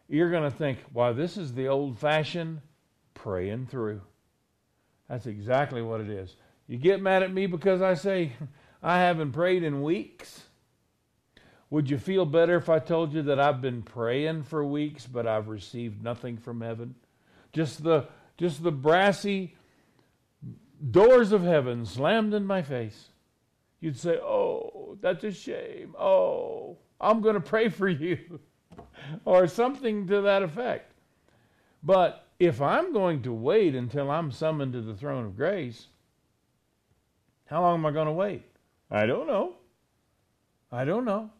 You're 0.09 0.31
going 0.31 0.49
to 0.49 0.55
think, 0.55 0.79
Wow, 0.91 1.13
this 1.13 1.37
is 1.37 1.53
the 1.53 1.67
old 1.67 1.99
fashioned 1.99 2.61
praying 3.13 3.67
through. 3.67 4.01
That's 5.07 5.27
exactly 5.27 5.81
what 5.81 6.01
it 6.01 6.09
is. 6.09 6.35
You 6.67 6.77
get 6.77 7.01
mad 7.01 7.23
at 7.23 7.33
me 7.33 7.45
because 7.45 7.81
I 7.81 7.93
say, 7.93 8.33
I 8.83 8.99
haven't 8.99 9.31
prayed 9.31 9.63
in 9.63 9.81
weeks? 9.81 10.43
Would 11.69 11.89
you 11.89 11.99
feel 11.99 12.25
better 12.25 12.55
if 12.55 12.69
I 12.69 12.79
told 12.79 13.13
you 13.13 13.21
that 13.23 13.39
I've 13.39 13.61
been 13.61 13.83
praying 13.83 14.43
for 14.43 14.65
weeks, 14.65 15.05
but 15.05 15.27
I've 15.27 15.47
received 15.47 16.03
nothing 16.03 16.37
from 16.37 16.61
heaven? 16.61 16.95
Just 17.53 17.83
the 17.83 18.07
just 18.37 18.63
the 18.63 18.71
brassy 18.71 19.55
doors 20.89 21.31
of 21.31 21.43
heaven 21.43 21.85
slammed 21.85 22.33
in 22.33 22.45
my 22.45 22.61
face. 22.61 23.09
You'd 23.79 23.97
say, 23.97 24.17
"Oh, 24.17 24.97
that's 25.01 25.23
a 25.23 25.31
shame. 25.31 25.95
Oh, 25.99 26.77
I'm 26.99 27.21
going 27.21 27.35
to 27.35 27.41
pray 27.41 27.69
for 27.69 27.87
you." 27.87 28.39
or 29.25 29.47
something 29.47 30.07
to 30.07 30.21
that 30.21 30.43
effect. 30.43 30.93
But 31.83 32.25
if 32.39 32.61
I'm 32.61 32.93
going 32.93 33.21
to 33.23 33.33
wait 33.33 33.75
until 33.75 34.09
I'm 34.09 34.31
summoned 34.31 34.73
to 34.73 34.81
the 34.81 34.95
throne 34.95 35.25
of 35.25 35.37
grace, 35.37 35.87
how 37.45 37.61
long 37.61 37.79
am 37.79 37.85
I 37.85 37.91
going 37.91 38.07
to 38.07 38.13
wait? 38.13 38.43
I 38.91 39.05
don't 39.05 39.27
know. 39.27 39.55
I 40.71 40.85
don't 40.85 41.05
know. 41.05 41.31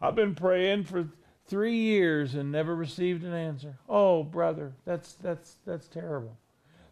I've 0.00 0.14
been 0.14 0.34
praying 0.34 0.84
for 0.84 1.08
three 1.46 1.76
years 1.76 2.34
and 2.34 2.50
never 2.50 2.74
received 2.74 3.24
an 3.24 3.32
answer. 3.32 3.78
Oh, 3.88 4.22
brother, 4.22 4.72
that's 4.84 5.14
that's 5.14 5.56
that's 5.66 5.88
terrible. 5.88 6.36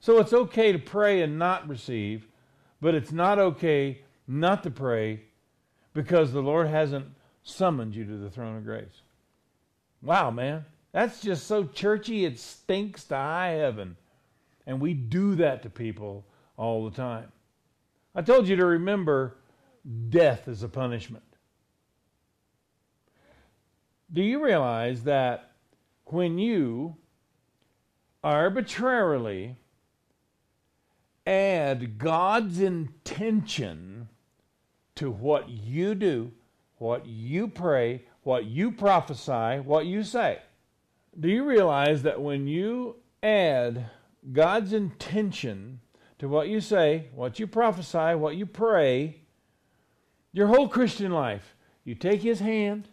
So 0.01 0.19
it's 0.19 0.33
okay 0.33 0.73
to 0.73 0.79
pray 0.79 1.23
and 1.23 1.39
not 1.39 1.69
receive, 1.69 2.29
but 2.81 2.95
it's 2.95 3.13
not 3.13 3.39
okay 3.39 4.03
not 4.27 4.63
to 4.63 4.71
pray 4.71 5.23
because 5.95 6.33
the 6.33 6.43
Lord 6.43 6.69
hasn't 6.69 7.07
summoned 7.43 7.95
you 7.95 8.05
to 8.05 8.17
the 8.17 8.31
throne 8.31 8.57
of 8.57 8.65
grace. 8.65 9.03
Wow, 10.03 10.31
man. 10.31 10.65
That's 10.93 11.21
just 11.21 11.47
so 11.47 11.65
churchy 11.65 12.25
it 12.25 12.39
stinks 12.39 13.05
to 13.05 13.15
high 13.15 13.53
heaven. 13.53 13.97
And 14.67 14.81
we 14.81 14.95
do 14.95 15.37
that 15.37 15.63
to 15.63 15.71
people 15.71 16.27
all 16.57 16.85
the 16.89 16.97
time. 16.97 17.33
I 18.15 18.23
told 18.23 18.47
you 18.47 18.57
to 18.57 18.67
remember 18.67 19.37
death 20.11 20.49
is 20.49 20.63
a 20.63 20.69
punishment. 20.69 21.25
Do 24.13 24.23
you 24.23 24.45
realize 24.45 25.05
that 25.05 25.53
when 26.05 26.39
you 26.39 26.97
arbitrarily 28.23 29.57
add 31.27 31.99
God's 31.99 32.61
intention 32.61 34.09
to 34.97 35.11
what 35.11 35.49
you 35.49 35.95
do, 35.95 36.33
what 36.77 37.07
you 37.07 37.49
pray, 37.49 38.05
what 38.23 38.47
you 38.47 38.71
prophesy, 38.71 39.61
what 39.61 39.87
you 39.87 40.03
say, 40.05 40.39
do 41.19 41.29
you 41.29 41.45
realize 41.45 42.03
that 42.03 42.21
when 42.21 42.47
you 42.47 42.97
add 43.23 43.87
God's 44.33 44.73
intention 44.73 45.81
to 46.19 46.29
what 46.29 46.49
you 46.49 46.61
say, 46.61 47.09
what 47.15 47.39
you 47.39 47.47
prophesy, 47.47 48.15
what 48.15 48.37
you 48.37 48.47
pray, 48.47 49.23
your 50.33 50.47
whole 50.47 50.69
Christian 50.69 51.13
life, 51.13 51.57
you 51.85 51.95
take 51.95 52.23
His 52.23 52.41
hand 52.41 52.89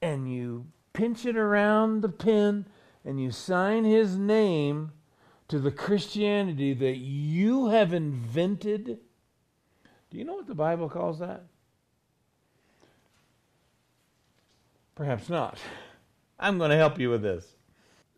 and 0.00 0.32
you 0.32 0.66
pinch 0.92 1.26
it 1.26 1.36
around 1.36 2.00
the 2.00 2.08
pin 2.08 2.66
and 3.04 3.20
you 3.20 3.30
sign 3.30 3.84
His 3.84 4.16
name 4.16 4.92
to 5.48 5.58
the 5.58 5.70
Christianity 5.70 6.72
that 6.72 6.96
you 6.96 7.68
have 7.68 7.92
invented. 7.92 8.98
Do 10.10 10.18
you 10.18 10.24
know 10.24 10.34
what 10.34 10.46
the 10.46 10.54
Bible 10.54 10.88
calls 10.88 11.18
that? 11.18 11.44
Perhaps 14.94 15.28
not. 15.28 15.58
I'm 16.38 16.58
going 16.58 16.70
to 16.70 16.76
help 16.76 16.98
you 16.98 17.10
with 17.10 17.22
this. 17.22 17.56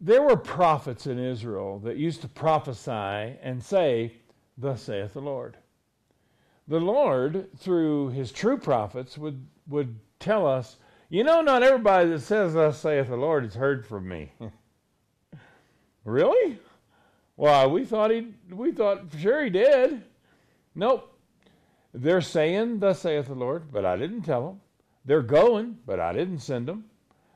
There 0.01 0.23
were 0.23 0.37
prophets 0.37 1.07
in 1.07 1.19
Israel 1.19 1.79
that 1.81 1.97
used 1.97 2.21
to 2.23 2.29
prophesy 2.29 2.91
and 2.91 3.63
say, 3.63 4.13
Thus 4.59 4.83
saith 4.83 5.15
the 5.15 5.21
Lord. 5.21 5.57
The 6.67 6.81
Lord, 6.81 7.49
through 7.59 8.11
his 8.11 8.33
true 8.33 8.59
prophets, 8.59 9.17
would, 9.19 9.47
would 9.69 9.99
tell 10.19 10.47
us, 10.47 10.77
You 11.09 11.25
know, 11.25 11.43
not 11.43 11.63
everybody 11.63 12.11
that 12.11 12.21
says, 12.21 12.55
Thus 12.55 12.81
saith 12.81 13.09
the 13.09 13.17
Lord, 13.17 13.45
has 13.45 13.55
heard 13.55 13.87
from 13.87 14.09
me. 14.09 14.33
really? 16.05 16.59
Why, 17.37 17.67
we 17.67 17.85
thought 17.85 18.11
he 18.11 18.29
we 18.51 18.73
thought 18.73 19.07
sure 19.19 19.43
he 19.43 19.51
did. 19.51 20.03
Nope. 20.75 21.11
They're 21.93 22.21
saying, 22.21 22.81
Thus 22.81 23.01
saith 23.01 23.27
the 23.27 23.35
Lord, 23.35 23.73
but 23.73 23.85
I 23.85 23.97
didn't 23.97 24.23
tell 24.23 24.47
them. 24.47 24.61
They're 25.05 25.23
going, 25.23 25.79
but 25.87 26.01
I 26.01 26.13
didn't 26.13 26.39
send 26.39 26.67
them. 26.67 26.85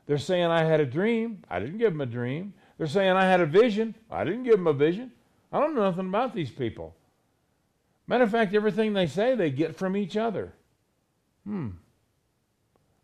They're 0.07 0.17
saying 0.17 0.45
I 0.45 0.63
had 0.63 0.79
a 0.79 0.85
dream. 0.85 1.43
I 1.49 1.59
didn't 1.59 1.77
give 1.77 1.91
them 1.91 2.01
a 2.01 2.05
dream. 2.05 2.53
They're 2.77 2.87
saying 2.87 3.11
I 3.11 3.25
had 3.25 3.41
a 3.41 3.45
vision. 3.45 3.93
I 4.09 4.23
didn't 4.23 4.43
give 4.43 4.53
them 4.53 4.67
a 4.67 4.73
vision. 4.73 5.11
I 5.51 5.59
don't 5.59 5.75
know 5.75 5.83
nothing 5.83 6.07
about 6.07 6.33
these 6.33 6.49
people. 6.49 6.95
Matter 8.07 8.23
of 8.23 8.31
fact, 8.31 8.55
everything 8.55 8.93
they 8.93 9.05
say 9.05 9.35
they 9.35 9.51
get 9.51 9.75
from 9.75 9.95
each 9.95 10.17
other. 10.17 10.53
Hmm. 11.45 11.69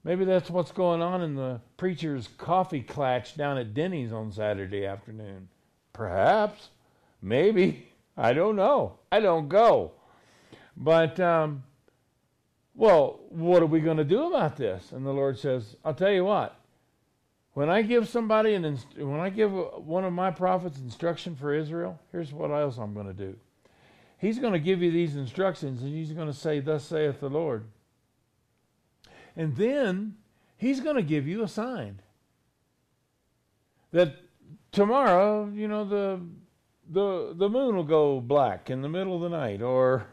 Maybe 0.03 0.25
that's 0.25 0.49
what's 0.49 0.71
going 0.71 1.01
on 1.01 1.21
in 1.21 1.35
the 1.35 1.61
preacher's 1.77 2.27
coffee 2.37 2.81
clatch 2.81 3.35
down 3.35 3.57
at 3.57 3.73
Denny's 3.73 4.13
on 4.13 4.31
Saturday 4.31 4.85
afternoon. 4.85 5.49
Perhaps. 5.93 6.69
Maybe. 7.21 7.89
I 8.17 8.33
don't 8.33 8.55
know. 8.55 8.99
I 9.11 9.19
don't 9.19 9.49
go. 9.49 9.91
But, 10.77 11.19
um, 11.19 11.63
well, 12.75 13.21
what 13.29 13.61
are 13.61 13.67
we 13.67 13.79
going 13.79 13.97
to 13.97 14.03
do 14.03 14.27
about 14.27 14.57
this? 14.57 14.91
And 14.91 15.05
the 15.05 15.13
Lord 15.13 15.39
says, 15.39 15.75
I'll 15.83 15.93
tell 15.93 16.11
you 16.11 16.25
what. 16.25 16.59
When 17.53 17.69
I 17.69 17.83
give 17.83 18.09
somebody 18.09 18.53
an 18.53 18.65
inst- 18.65 18.97
when 18.97 19.21
I 19.21 19.29
give 19.29 19.51
one 19.51 20.03
of 20.03 20.11
my 20.11 20.29
prophets 20.29 20.77
instruction 20.77 21.37
for 21.37 21.53
Israel, 21.53 21.97
here's 22.11 22.33
what 22.33 22.51
else 22.51 22.77
I'm 22.77 22.93
going 22.93 23.07
to 23.07 23.13
do. 23.13 23.35
He's 24.17 24.39
going 24.39 24.53
to 24.53 24.59
give 24.59 24.81
you 24.81 24.91
these 24.91 25.15
instructions 25.15 25.81
and 25.81 25.93
he's 25.93 26.11
going 26.11 26.27
to 26.27 26.33
say, 26.33 26.59
Thus 26.59 26.83
saith 26.83 27.21
the 27.21 27.29
Lord. 27.29 27.65
And 29.37 29.55
then 29.55 30.15
he's 30.57 30.81
going 30.81 30.97
to 30.97 31.01
give 31.01 31.27
you 31.27 31.43
a 31.43 31.47
sign 31.47 32.01
that 33.91 34.15
tomorrow, 34.73 35.49
you 35.53 35.69
know, 35.69 35.85
the 35.85 36.19
the 36.91 37.33
the 37.35 37.49
moon 37.49 37.75
will 37.77 37.83
go 37.83 38.19
black 38.19 38.69
in 38.69 38.81
the 38.81 38.89
middle 38.89 39.15
of 39.15 39.21
the 39.21 39.29
night, 39.29 39.61
or 39.61 40.07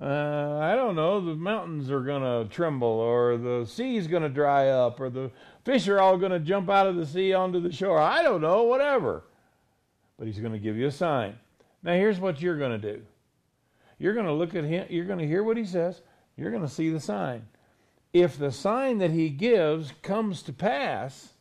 uh, 0.00 0.58
I 0.60 0.74
don't 0.74 0.96
know, 0.96 1.20
the 1.20 1.36
mountains 1.36 1.90
are 1.90 2.00
going 2.00 2.22
to 2.22 2.52
tremble, 2.52 2.88
or 2.88 3.36
the 3.36 3.64
sea's 3.64 4.08
going 4.08 4.24
to 4.24 4.28
dry 4.28 4.68
up, 4.68 4.98
or 4.98 5.08
the 5.08 5.30
fish 5.64 5.86
are 5.86 6.00
all 6.00 6.16
going 6.16 6.32
to 6.32 6.40
jump 6.40 6.68
out 6.68 6.88
of 6.88 6.96
the 6.96 7.06
sea 7.06 7.32
onto 7.32 7.60
the 7.60 7.70
shore. 7.70 8.00
I 8.00 8.22
don't 8.22 8.40
know, 8.40 8.64
whatever. 8.64 9.22
But 10.18 10.26
he's 10.26 10.40
going 10.40 10.52
to 10.52 10.58
give 10.58 10.76
you 10.76 10.88
a 10.88 10.92
sign. 10.92 11.38
Now, 11.82 11.92
here's 11.92 12.18
what 12.18 12.40
you're 12.40 12.58
going 12.58 12.80
to 12.80 12.94
do 12.94 13.02
you're 13.98 14.14
going 14.14 14.26
to 14.26 14.32
look 14.32 14.56
at 14.56 14.64
him, 14.64 14.86
you're 14.90 15.04
going 15.04 15.20
to 15.20 15.26
hear 15.26 15.44
what 15.44 15.56
he 15.56 15.64
says, 15.64 16.02
you're 16.36 16.50
going 16.50 16.62
to 16.62 16.68
see 16.68 16.90
the 16.90 17.00
sign. 17.00 17.46
If 18.12 18.36
the 18.36 18.50
sign 18.50 18.98
that 18.98 19.12
he 19.12 19.28
gives 19.28 19.92
comes 20.02 20.42
to 20.42 20.52
pass, 20.52 21.34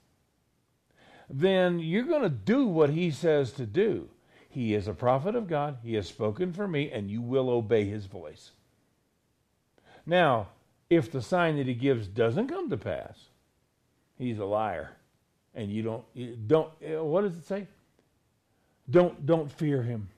then 1.29 1.79
you're 1.79 2.03
going 2.03 2.21
to 2.21 2.29
do 2.29 2.67
what 2.67 2.91
he 2.91 3.09
says 3.09 3.51
to 3.53 3.65
do. 3.65 4.09
He 4.53 4.75
is 4.75 4.87
a 4.87 4.93
prophet 4.93 5.33
of 5.33 5.47
God. 5.47 5.77
He 5.83 5.95
has 5.95 6.07
spoken 6.07 6.53
for 6.53 6.67
me, 6.67 6.91
and 6.91 7.09
you 7.09 7.23
will 7.23 7.49
obey 7.49 7.85
his 7.85 8.05
voice. 8.05 8.51
Now, 10.05 10.49
if 10.91 11.11
the 11.11 11.23
sign 11.23 11.57
that 11.57 11.65
he 11.65 11.73
gives 11.73 12.07
doesn't 12.07 12.49
come 12.49 12.69
to 12.69 12.77
pass, 12.77 13.17
he's 14.15 14.37
a 14.37 14.45
liar. 14.45 14.91
And 15.55 15.71
you 15.71 15.81
don't, 15.81 16.03
you 16.13 16.35
don't, 16.35 16.69
eh, 16.83 16.99
what 16.99 17.21
does 17.21 17.35
it 17.35 17.47
say? 17.47 17.65
Don't, 18.87 19.25
don't 19.25 19.51
fear 19.51 19.81
him. 19.81 20.09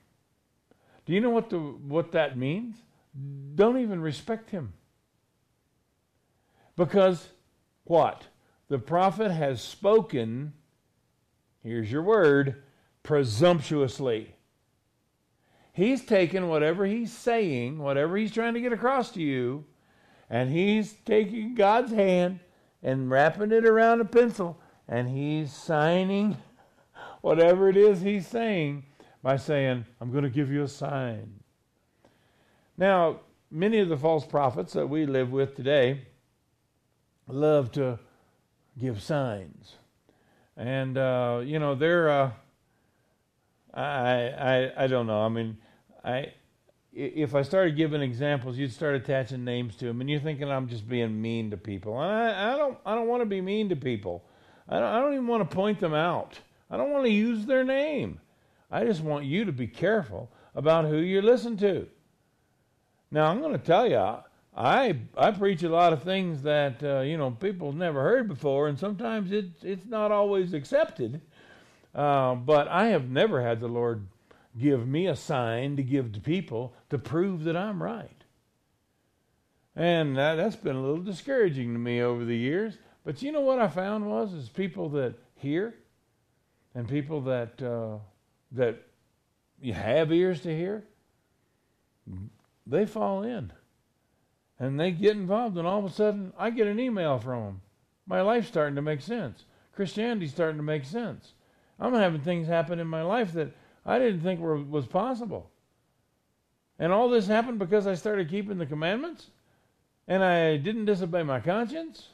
Do 1.06 1.14
you 1.14 1.22
know 1.22 1.30
what, 1.30 1.48
the, 1.48 1.58
what 1.58 2.12
that 2.12 2.36
means? 2.36 2.76
Don't 3.54 3.78
even 3.78 4.02
respect 4.02 4.50
him. 4.50 4.74
Because 6.76 7.28
what? 7.84 8.26
The 8.68 8.78
prophet 8.78 9.30
has 9.30 9.62
spoken, 9.62 10.52
here's 11.62 11.90
your 11.90 12.02
word, 12.02 12.62
presumptuously. 13.06 14.34
He's 15.72 16.04
taken 16.04 16.48
whatever 16.48 16.84
he's 16.84 17.12
saying, 17.12 17.78
whatever 17.78 18.16
he's 18.16 18.32
trying 18.32 18.54
to 18.54 18.60
get 18.60 18.72
across 18.72 19.12
to 19.12 19.22
you, 19.22 19.64
and 20.28 20.50
he's 20.50 20.94
taking 21.04 21.54
God's 21.54 21.92
hand 21.92 22.40
and 22.82 23.08
wrapping 23.08 23.52
it 23.52 23.64
around 23.64 24.00
a 24.00 24.04
pencil, 24.04 24.60
and 24.88 25.08
he's 25.08 25.52
signing 25.52 26.36
whatever 27.20 27.68
it 27.68 27.76
is 27.76 28.00
he's 28.00 28.26
saying 28.26 28.84
by 29.22 29.36
saying, 29.36 29.84
I'm 30.00 30.10
going 30.10 30.24
to 30.24 30.30
give 30.30 30.50
you 30.50 30.64
a 30.64 30.68
sign. 30.68 31.40
Now, 32.76 33.20
many 33.50 33.78
of 33.78 33.88
the 33.88 33.96
false 33.96 34.26
prophets 34.26 34.72
that 34.72 34.88
we 34.88 35.06
live 35.06 35.30
with 35.30 35.54
today 35.54 36.02
love 37.28 37.70
to 37.72 37.98
give 38.78 39.00
signs. 39.00 39.76
And, 40.56 40.96
uh, 40.98 41.42
you 41.44 41.58
know, 41.58 41.74
they're, 41.74 42.08
uh, 42.08 42.30
I, 43.76 44.28
I, 44.28 44.84
I 44.84 44.86
don't 44.86 45.06
know. 45.06 45.20
I 45.20 45.28
mean, 45.28 45.58
I, 46.04 46.32
if 46.92 47.34
I 47.34 47.42
started 47.42 47.76
giving 47.76 48.00
examples, 48.00 48.56
you'd 48.56 48.72
start 48.72 48.94
attaching 48.94 49.44
names 49.44 49.76
to 49.76 49.84
them, 49.84 50.00
and 50.00 50.08
you're 50.08 50.20
thinking 50.20 50.50
I'm 50.50 50.68
just 50.68 50.88
being 50.88 51.20
mean 51.20 51.50
to 51.50 51.56
people. 51.56 52.00
And 52.00 52.10
I, 52.10 52.54
I 52.54 52.56
don't, 52.56 52.78
I 52.86 52.94
don't 52.94 53.06
want 53.06 53.20
to 53.22 53.26
be 53.26 53.40
mean 53.40 53.68
to 53.68 53.76
people. 53.76 54.24
I 54.68 54.80
don't, 54.80 54.88
I 54.88 55.00
don't 55.00 55.12
even 55.12 55.26
want 55.26 55.48
to 55.48 55.54
point 55.54 55.78
them 55.78 55.94
out. 55.94 56.40
I 56.70 56.76
don't 56.76 56.90
want 56.90 57.04
to 57.04 57.12
use 57.12 57.44
their 57.44 57.64
name. 57.64 58.20
I 58.70 58.84
just 58.84 59.02
want 59.02 59.26
you 59.26 59.44
to 59.44 59.52
be 59.52 59.66
careful 59.66 60.30
about 60.54 60.86
who 60.86 60.96
you 60.96 61.20
listen 61.20 61.56
to. 61.58 61.86
Now, 63.10 63.26
I'm 63.26 63.40
going 63.40 63.52
to 63.52 63.58
tell 63.58 63.88
you, 63.88 64.16
I 64.56 64.96
I 65.16 65.30
preach 65.32 65.62
a 65.62 65.68
lot 65.68 65.92
of 65.92 66.02
things 66.02 66.42
that 66.42 66.82
uh, 66.82 67.00
you 67.00 67.18
know 67.18 67.30
people 67.30 67.72
never 67.72 68.02
heard 68.02 68.26
before, 68.26 68.68
and 68.68 68.78
sometimes 68.78 69.30
it's 69.30 69.62
it's 69.62 69.84
not 69.86 70.10
always 70.10 70.54
accepted. 70.54 71.20
Uh, 71.96 72.34
but 72.34 72.68
I 72.68 72.88
have 72.88 73.08
never 73.08 73.42
had 73.42 73.58
the 73.58 73.68
Lord 73.68 74.06
give 74.60 74.86
me 74.86 75.06
a 75.06 75.16
sign 75.16 75.76
to 75.76 75.82
give 75.82 76.12
to 76.12 76.20
people 76.20 76.74
to 76.90 76.98
prove 76.98 77.44
that 77.44 77.56
I'm 77.56 77.82
right. 77.82 78.10
And 79.74 80.16
that, 80.16 80.38
has 80.38 80.56
been 80.56 80.76
a 80.76 80.80
little 80.80 81.02
discouraging 81.02 81.72
to 81.72 81.78
me 81.78 82.02
over 82.02 82.24
the 82.24 82.36
years. 82.36 82.76
But 83.02 83.22
you 83.22 83.32
know 83.32 83.40
what 83.40 83.58
I 83.58 83.68
found 83.68 84.10
was 84.10 84.34
is 84.34 84.50
people 84.50 84.90
that 84.90 85.14
hear 85.36 85.74
and 86.74 86.86
people 86.86 87.22
that 87.22 87.62
uh, 87.62 87.98
that 88.52 88.82
you 89.60 89.72
have 89.72 90.12
ears 90.12 90.42
to 90.42 90.54
hear, 90.54 90.84
they 92.66 92.84
fall 92.84 93.22
in 93.22 93.52
and 94.58 94.78
they 94.78 94.90
get 94.90 95.16
involved, 95.16 95.56
and 95.56 95.66
all 95.66 95.78
of 95.78 95.84
a 95.84 95.90
sudden 95.90 96.32
I 96.38 96.50
get 96.50 96.66
an 96.66 96.80
email 96.80 97.18
from 97.18 97.44
them. 97.44 97.60
My 98.06 98.20
life's 98.20 98.48
starting 98.48 98.76
to 98.76 98.82
make 98.82 99.00
sense. 99.00 99.44
Christianity's 99.74 100.32
starting 100.32 100.58
to 100.58 100.62
make 100.62 100.84
sense. 100.84 101.32
I'm 101.78 101.94
having 101.94 102.20
things 102.20 102.48
happen 102.48 102.78
in 102.78 102.86
my 102.86 103.02
life 103.02 103.32
that 103.34 103.52
I 103.84 103.98
didn't 103.98 104.20
think 104.20 104.40
were, 104.40 104.56
was 104.56 104.86
possible. 104.86 105.50
And 106.78 106.92
all 106.92 107.08
this 107.08 107.26
happened 107.26 107.58
because 107.58 107.86
I 107.86 107.94
started 107.94 108.28
keeping 108.30 108.58
the 108.58 108.66
commandments, 108.66 109.30
and 110.08 110.22
I 110.22 110.56
didn't 110.56 110.84
disobey 110.86 111.22
my 111.22 111.40
conscience, 111.40 112.08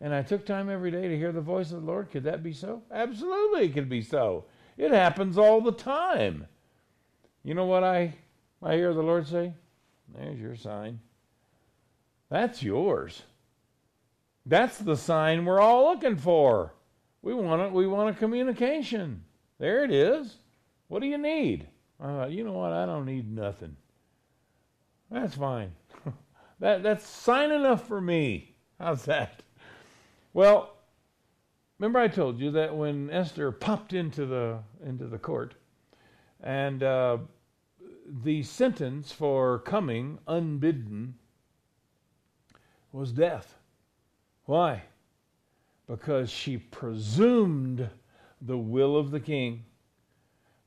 and 0.00 0.14
I 0.14 0.22
took 0.22 0.44
time 0.44 0.70
every 0.70 0.90
day 0.90 1.08
to 1.08 1.16
hear 1.16 1.32
the 1.32 1.40
voice 1.40 1.72
of 1.72 1.82
the 1.82 1.86
Lord. 1.86 2.10
Could 2.10 2.24
that 2.24 2.42
be 2.42 2.52
so? 2.52 2.82
Absolutely, 2.90 3.66
it 3.66 3.74
could 3.74 3.88
be 3.88 4.02
so. 4.02 4.44
It 4.76 4.90
happens 4.90 5.38
all 5.38 5.60
the 5.60 5.72
time. 5.72 6.46
You 7.44 7.54
know 7.54 7.66
what 7.66 7.84
I 7.84 8.14
I 8.62 8.74
hear 8.74 8.92
the 8.92 9.02
Lord 9.02 9.26
say? 9.26 9.54
There's 10.14 10.38
your 10.38 10.56
sign. 10.56 11.00
That's 12.28 12.62
yours. 12.62 13.22
That's 14.46 14.78
the 14.78 14.96
sign 14.96 15.44
we're 15.44 15.60
all 15.60 15.92
looking 15.92 16.16
for. 16.16 16.74
We 17.22 17.34
want 17.34 17.62
it. 17.62 17.72
We 17.72 17.86
want 17.86 18.16
a 18.16 18.18
communication. 18.18 19.24
There 19.58 19.84
it 19.84 19.90
is. 19.90 20.36
What 20.88 21.00
do 21.00 21.06
you 21.06 21.18
need? 21.18 21.68
Uh, 22.02 22.26
you 22.30 22.44
know 22.44 22.52
what? 22.52 22.72
I 22.72 22.86
don't 22.86 23.04
need 23.04 23.30
nothing. 23.30 23.76
That's 25.10 25.34
fine. 25.34 25.72
that 26.60 26.82
that's 26.82 27.06
sign 27.06 27.50
enough 27.50 27.86
for 27.86 28.00
me. 28.00 28.54
How's 28.78 29.04
that? 29.04 29.42
Well, 30.32 30.76
remember 31.78 31.98
I 31.98 32.08
told 32.08 32.38
you 32.38 32.50
that 32.52 32.74
when 32.74 33.10
Esther 33.10 33.52
popped 33.52 33.92
into 33.92 34.24
the 34.24 34.60
into 34.84 35.06
the 35.06 35.18
court, 35.18 35.54
and 36.42 36.82
uh, 36.82 37.18
the 38.22 38.42
sentence 38.42 39.12
for 39.12 39.58
coming 39.60 40.18
unbidden 40.26 41.16
was 42.92 43.12
death. 43.12 43.56
Why? 44.46 44.84
Because 45.90 46.30
she 46.30 46.56
presumed 46.56 47.90
the 48.40 48.56
will 48.56 48.96
of 48.96 49.10
the 49.10 49.18
king. 49.18 49.64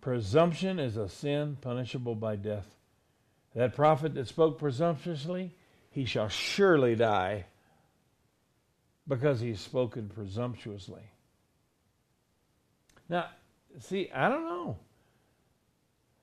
Presumption 0.01 0.79
is 0.79 0.97
a 0.97 1.07
sin 1.07 1.57
punishable 1.61 2.15
by 2.15 2.35
death. 2.35 2.67
That 3.55 3.73
prophet 3.73 4.15
that 4.15 4.27
spoke 4.27 4.59
presumptuously, 4.59 5.55
he 5.91 6.03
shall 6.03 6.27
surely 6.27 6.95
die 6.95 7.45
because 9.07 9.39
he's 9.39 9.61
spoken 9.61 10.09
presumptuously. 10.09 11.03
Now, 13.07 13.27
see, 13.79 14.09
I 14.13 14.27
don't 14.27 14.45
know. 14.45 14.77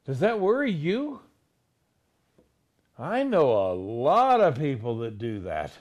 Does 0.04 0.20
that 0.20 0.40
worry 0.40 0.72
you? 0.72 1.20
I 2.98 3.22
know 3.22 3.72
a 3.72 3.72
lot 3.72 4.42
of 4.42 4.58
people 4.58 4.98
that 4.98 5.16
do 5.16 5.40
that 5.40 5.72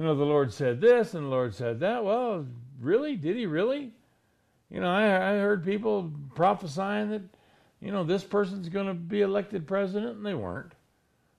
you 0.00 0.06
know, 0.06 0.14
the 0.14 0.24
Lord 0.24 0.50
said 0.50 0.80
this 0.80 1.12
and 1.12 1.26
the 1.26 1.28
Lord 1.28 1.54
said 1.54 1.80
that. 1.80 2.02
Well, 2.02 2.46
really? 2.80 3.16
Did 3.16 3.36
he 3.36 3.44
really? 3.44 3.92
You 4.70 4.80
know, 4.80 4.90
I, 4.90 5.02
I 5.02 5.38
heard 5.40 5.62
people 5.62 6.10
prophesying 6.34 7.10
that, 7.10 7.20
you 7.82 7.92
know, 7.92 8.02
this 8.02 8.24
person's 8.24 8.70
going 8.70 8.86
to 8.86 8.94
be 8.94 9.20
elected 9.20 9.66
president, 9.66 10.16
and 10.16 10.24
they 10.24 10.32
weren't. 10.32 10.72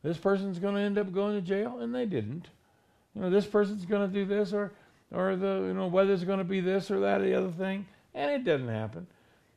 This 0.04 0.17
person's 0.17 0.60
going 0.60 0.76
to 0.76 0.82
end 0.82 1.00
up 1.00 1.12
going 1.12 1.34
to 1.34 1.41
jail, 1.41 1.80
and 1.80 1.95
they 1.95 2.06
didn't. 2.06 2.50
You 3.15 3.24
know, 3.24 3.32
this 3.32 3.47
person's 3.47 3.84
going 3.84 4.08
to 4.08 4.13
do 4.13 4.26
this, 4.26 4.54
or, 4.54 4.74
or 5.12 5.36
the, 5.36 5.63
you 5.65 5.74
know, 5.74 5.88
weather's 5.88 6.24
going 6.24 6.38
to 6.38 6.43
be 6.43 6.62
this 6.62 6.91
or 6.91 7.00
that 7.00 7.21
or 7.21 7.26
the 7.26 7.34
other 7.34 7.52
thing, 7.54 7.88
and 8.13 8.30
it 8.30 8.43
doesn't 8.43 8.67
happen. 8.67 9.08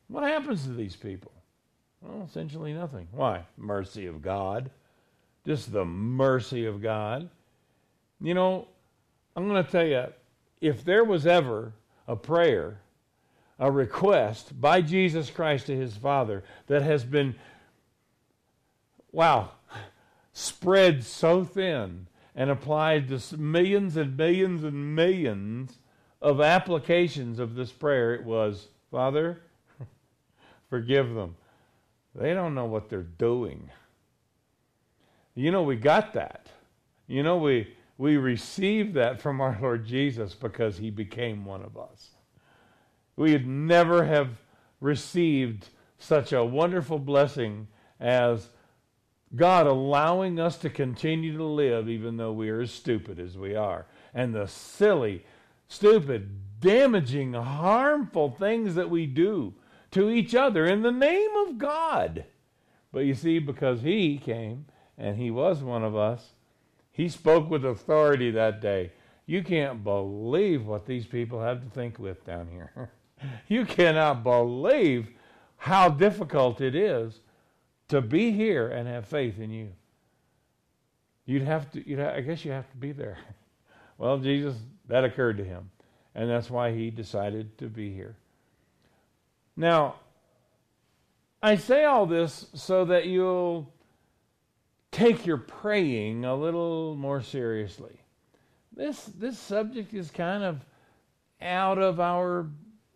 What 0.07 0.23
happens 0.23 0.63
to 0.63 0.73
these 0.73 0.95
people? 0.95 1.31
Well, 2.01 2.25
essentially 2.27 2.73
nothing. 2.73 3.07
Why? 3.11 3.43
Mercy 3.55 4.07
of 4.07 4.23
God. 4.23 4.71
Just 5.45 5.71
the 5.71 5.85
mercy 5.85 6.65
of 6.65 6.81
God. 6.81 7.29
You 8.19 8.33
know, 8.33 8.67
I'm 9.35 9.47
going 9.47 9.63
to 9.63 9.71
tell 9.71 9.85
you, 9.85 10.05
if 10.61 10.83
there 10.83 11.03
was 11.03 11.27
ever 11.27 11.73
a 12.07 12.15
prayer, 12.15 12.79
a 13.59 13.71
request 13.71 14.59
by 14.59 14.81
Jesus 14.81 15.29
Christ 15.29 15.67
to 15.67 15.75
his 15.75 15.95
Father 15.95 16.43
that 16.67 16.81
has 16.81 17.03
been, 17.03 17.35
wow, 19.11 19.51
spread 20.33 21.03
so 21.03 21.43
thin 21.43 22.07
and 22.35 22.49
applied 22.49 23.07
to 23.09 23.37
millions 23.37 23.97
and 23.97 24.17
millions 24.17 24.63
and 24.63 24.95
millions 24.95 25.79
of 26.21 26.41
applications 26.41 27.39
of 27.39 27.55
this 27.55 27.71
prayer, 27.71 28.13
it 28.13 28.23
was, 28.23 28.67
Father, 28.91 29.41
forgive 30.69 31.13
them. 31.13 31.35
They 32.13 32.33
don't 32.33 32.55
know 32.55 32.65
what 32.65 32.89
they're 32.89 33.03
doing. 33.03 33.69
You 35.35 35.51
know, 35.51 35.63
we 35.63 35.75
got 35.75 36.13
that. 36.13 36.47
You 37.07 37.23
know, 37.23 37.37
we 37.37 37.73
we 37.97 38.17
receive 38.17 38.93
that 38.93 39.21
from 39.21 39.39
our 39.39 39.57
Lord 39.61 39.85
Jesus 39.85 40.33
because 40.33 40.77
he 40.77 40.89
became 40.89 41.45
one 41.45 41.63
of 41.63 41.77
us. 41.77 42.09
We 43.15 43.31
would 43.31 43.47
never 43.47 44.05
have 44.05 44.29
received 44.81 45.69
such 45.97 46.33
a 46.33 46.43
wonderful 46.43 46.99
blessing 46.99 47.67
as 47.99 48.49
God 49.33 49.67
allowing 49.67 50.39
us 50.39 50.57
to 50.59 50.69
continue 50.69 51.37
to 51.37 51.43
live 51.43 51.89
even 51.89 52.17
though 52.17 52.33
we 52.33 52.49
are 52.49 52.61
as 52.61 52.71
stupid 52.71 53.19
as 53.19 53.37
we 53.37 53.55
are. 53.55 53.85
And 54.13 54.35
the 54.35 54.47
silly, 54.47 55.25
stupid, 55.67 56.59
damaging, 56.59 57.33
harmful 57.33 58.31
things 58.31 58.75
that 58.75 58.89
we 58.89 59.05
do 59.05 59.53
to 59.91 60.09
each 60.09 60.35
other 60.35 60.65
in 60.65 60.81
the 60.81 60.91
name 60.91 61.31
of 61.47 61.57
God. 61.57 62.25
But 62.91 63.05
you 63.05 63.13
see, 63.13 63.39
because 63.39 63.81
He 63.81 64.17
came 64.17 64.65
and 64.97 65.17
He 65.17 65.31
was 65.31 65.63
one 65.63 65.83
of 65.83 65.95
us, 65.95 66.34
he 66.95 67.09
spoke 67.09 67.49
with 67.49 67.65
authority 67.65 68.31
that 68.31 68.61
day. 68.61 68.89
You 69.25 69.43
can't 69.43 69.83
believe 69.83 70.65
what 70.65 70.85
these 70.85 71.05
people 71.05 71.41
have 71.41 71.61
to 71.61 71.69
think 71.69 71.99
with 71.99 72.25
down 72.25 72.47
here. 72.47 72.89
you 73.49 73.65
cannot 73.65 74.23
believe 74.23 75.09
how 75.57 75.89
difficult 75.89 76.61
it 76.61 76.73
is 76.73 77.19
to 77.89 77.99
be 77.99 78.31
here 78.31 78.69
and 78.69 78.87
have 78.87 79.05
faith 79.05 79.39
in 79.39 79.51
you. 79.51 79.73
You'd 81.25 81.41
have 81.41 81.69
to, 81.71 81.85
you'd 81.85 81.99
have, 81.99 82.15
I 82.15 82.21
guess 82.21 82.45
you 82.45 82.51
have 82.51 82.71
to 82.71 82.77
be 82.77 82.93
there. 82.93 83.17
well, 83.97 84.17
Jesus, 84.17 84.55
that 84.87 85.03
occurred 85.03 85.37
to 85.39 85.43
him. 85.43 85.71
And 86.13 86.29
that's 86.29 86.49
why 86.49 86.71
he 86.71 86.91
decided 86.91 87.57
to 87.57 87.65
be 87.65 87.93
here. 87.93 88.15
Now, 89.57 89.95
I 91.43 91.57
say 91.57 91.83
all 91.83 92.05
this 92.05 92.45
so 92.53 92.85
that 92.85 93.07
you'll 93.07 93.74
take 94.95 95.25
your 95.25 95.37
praying 95.37 96.23
a 96.23 96.33
little 96.33 96.95
more 96.95 97.21
seriously. 97.21 97.99
This 98.73 99.03
this 99.03 99.37
subject 99.37 99.93
is 99.93 100.09
kind 100.09 100.41
of 100.41 100.65
out 101.41 101.77
of 101.77 101.99
our 101.99 102.47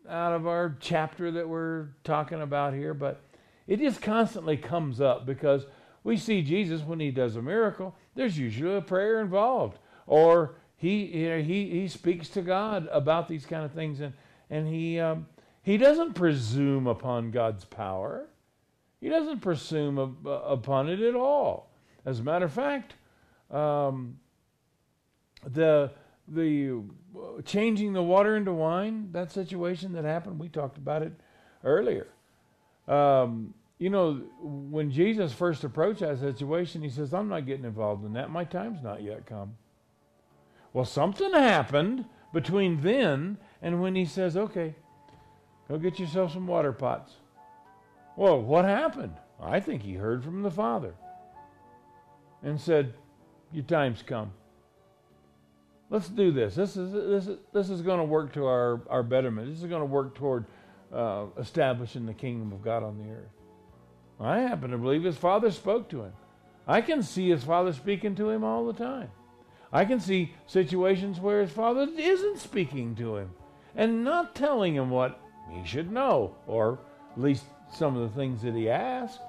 out 0.07 0.31
of 0.31 0.47
our 0.47 0.77
chapter 0.79 1.29
that 1.29 1.47
we're 1.47 1.89
talking 2.05 2.41
about 2.41 2.73
here, 2.73 2.93
but 2.93 3.21
it 3.67 3.81
just 3.81 4.01
constantly 4.01 4.55
comes 4.55 5.01
up 5.01 5.25
because 5.25 5.65
we 6.05 6.15
see 6.15 6.41
Jesus 6.41 6.81
when 6.83 7.01
he 7.01 7.11
does 7.11 7.35
a 7.35 7.41
miracle, 7.41 7.93
there's 8.15 8.39
usually 8.39 8.77
a 8.77 8.81
prayer 8.81 9.19
involved, 9.19 9.77
or 10.07 10.55
he 10.77 11.05
he 11.05 11.69
he 11.69 11.87
speaks 11.89 12.29
to 12.29 12.41
God 12.41 12.87
about 12.93 13.27
these 13.27 13.45
kind 13.45 13.65
of 13.65 13.73
things, 13.73 13.99
and 13.99 14.13
and 14.49 14.69
he 14.69 15.01
um, 15.01 15.27
he 15.63 15.75
doesn't 15.75 16.13
presume 16.13 16.87
upon 16.87 17.31
God's 17.31 17.65
power. 17.65 18.29
He 19.01 19.09
doesn't 19.09 19.41
presume 19.41 19.97
upon 20.25 20.87
it 20.87 21.01
at 21.01 21.15
all. 21.15 21.68
As 22.05 22.19
a 22.19 22.23
matter 22.23 22.45
of 22.45 22.53
fact, 22.53 22.95
um, 23.51 24.19
the 25.45 25.91
the 26.27 26.81
uh, 27.15 27.41
changing 27.43 27.93
the 27.93 28.03
water 28.03 28.35
into 28.35 28.53
wine, 28.53 29.09
that 29.11 29.31
situation 29.31 29.93
that 29.93 30.05
happened, 30.05 30.39
we 30.39 30.49
talked 30.49 30.77
about 30.77 31.01
it 31.01 31.13
earlier. 31.63 32.07
Um, 32.87 33.53
you 33.77 33.89
know, 33.89 34.21
when 34.41 34.91
Jesus 34.91 35.33
first 35.33 35.63
approached 35.63 36.01
that 36.01 36.19
situation, 36.19 36.81
he 36.81 36.89
says, 36.89 37.13
I'm 37.13 37.29
not 37.29 37.45
getting 37.45 37.65
involved 37.65 38.05
in 38.05 38.13
that. 38.13 38.29
My 38.29 38.43
time's 38.43 38.83
not 38.83 39.01
yet 39.01 39.25
come. 39.25 39.55
Well, 40.73 40.85
something 40.85 41.31
happened 41.31 42.05
between 42.33 42.81
then 42.81 43.37
and 43.61 43.81
when 43.81 43.95
he 43.95 44.05
says, 44.05 44.35
okay, 44.35 44.75
go 45.67 45.77
get 45.77 45.97
yourself 45.97 46.33
some 46.33 46.45
water 46.45 46.73
pots. 46.73 47.13
Well, 48.15 48.41
what 48.41 48.65
happened? 48.65 49.15
I 49.41 49.61
think 49.61 49.81
he 49.81 49.93
heard 49.93 50.23
from 50.23 50.41
the 50.43 50.51
Father 50.51 50.93
and 52.43 52.59
said, 52.59 52.93
Your 53.51 53.63
time's 53.63 54.01
come. 54.01 54.31
Let's 55.89 56.07
do 56.07 56.31
this. 56.31 56.55
This 56.55 56.77
is, 56.77 56.91
this 56.91 57.27
is, 57.27 57.37
this 57.51 57.69
is 57.69 57.81
going 57.81 57.97
to 57.97 58.05
work 58.05 58.33
to 58.33 58.45
our, 58.45 58.81
our 58.89 59.01
betterment. 59.01 59.49
This 59.49 59.63
is 59.63 59.69
going 59.69 59.81
to 59.81 59.87
work 59.87 60.15
toward 60.15 60.45
uh, 60.93 61.25
establishing 61.37 62.05
the 62.05 62.13
kingdom 62.13 62.51
of 62.51 62.63
God 62.63 62.83
on 62.83 62.97
the 62.97 63.11
earth. 63.11 63.31
I 64.19 64.39
happen 64.39 64.71
to 64.71 64.77
believe 64.77 65.03
his 65.03 65.17
father 65.17 65.49
spoke 65.49 65.89
to 65.89 66.03
him. 66.03 66.13
I 66.67 66.81
can 66.81 67.01
see 67.01 67.29
his 67.29 67.43
father 67.43 67.73
speaking 67.73 68.15
to 68.15 68.29
him 68.29 68.43
all 68.43 68.65
the 68.65 68.73
time. 68.73 69.09
I 69.71 69.85
can 69.85 69.99
see 69.99 70.33
situations 70.45 71.19
where 71.19 71.41
his 71.41 71.51
father 71.51 71.87
isn't 71.97 72.39
speaking 72.39 72.95
to 72.95 73.17
him 73.17 73.31
and 73.75 74.03
not 74.03 74.35
telling 74.35 74.75
him 74.75 74.89
what 74.89 75.19
he 75.51 75.65
should 75.65 75.91
know, 75.91 76.35
or 76.47 76.79
at 77.11 77.21
least 77.21 77.45
some 77.71 77.95
of 77.95 78.09
the 78.09 78.15
things 78.19 78.41
that 78.41 78.55
he 78.55 78.69
asked. 78.69 79.21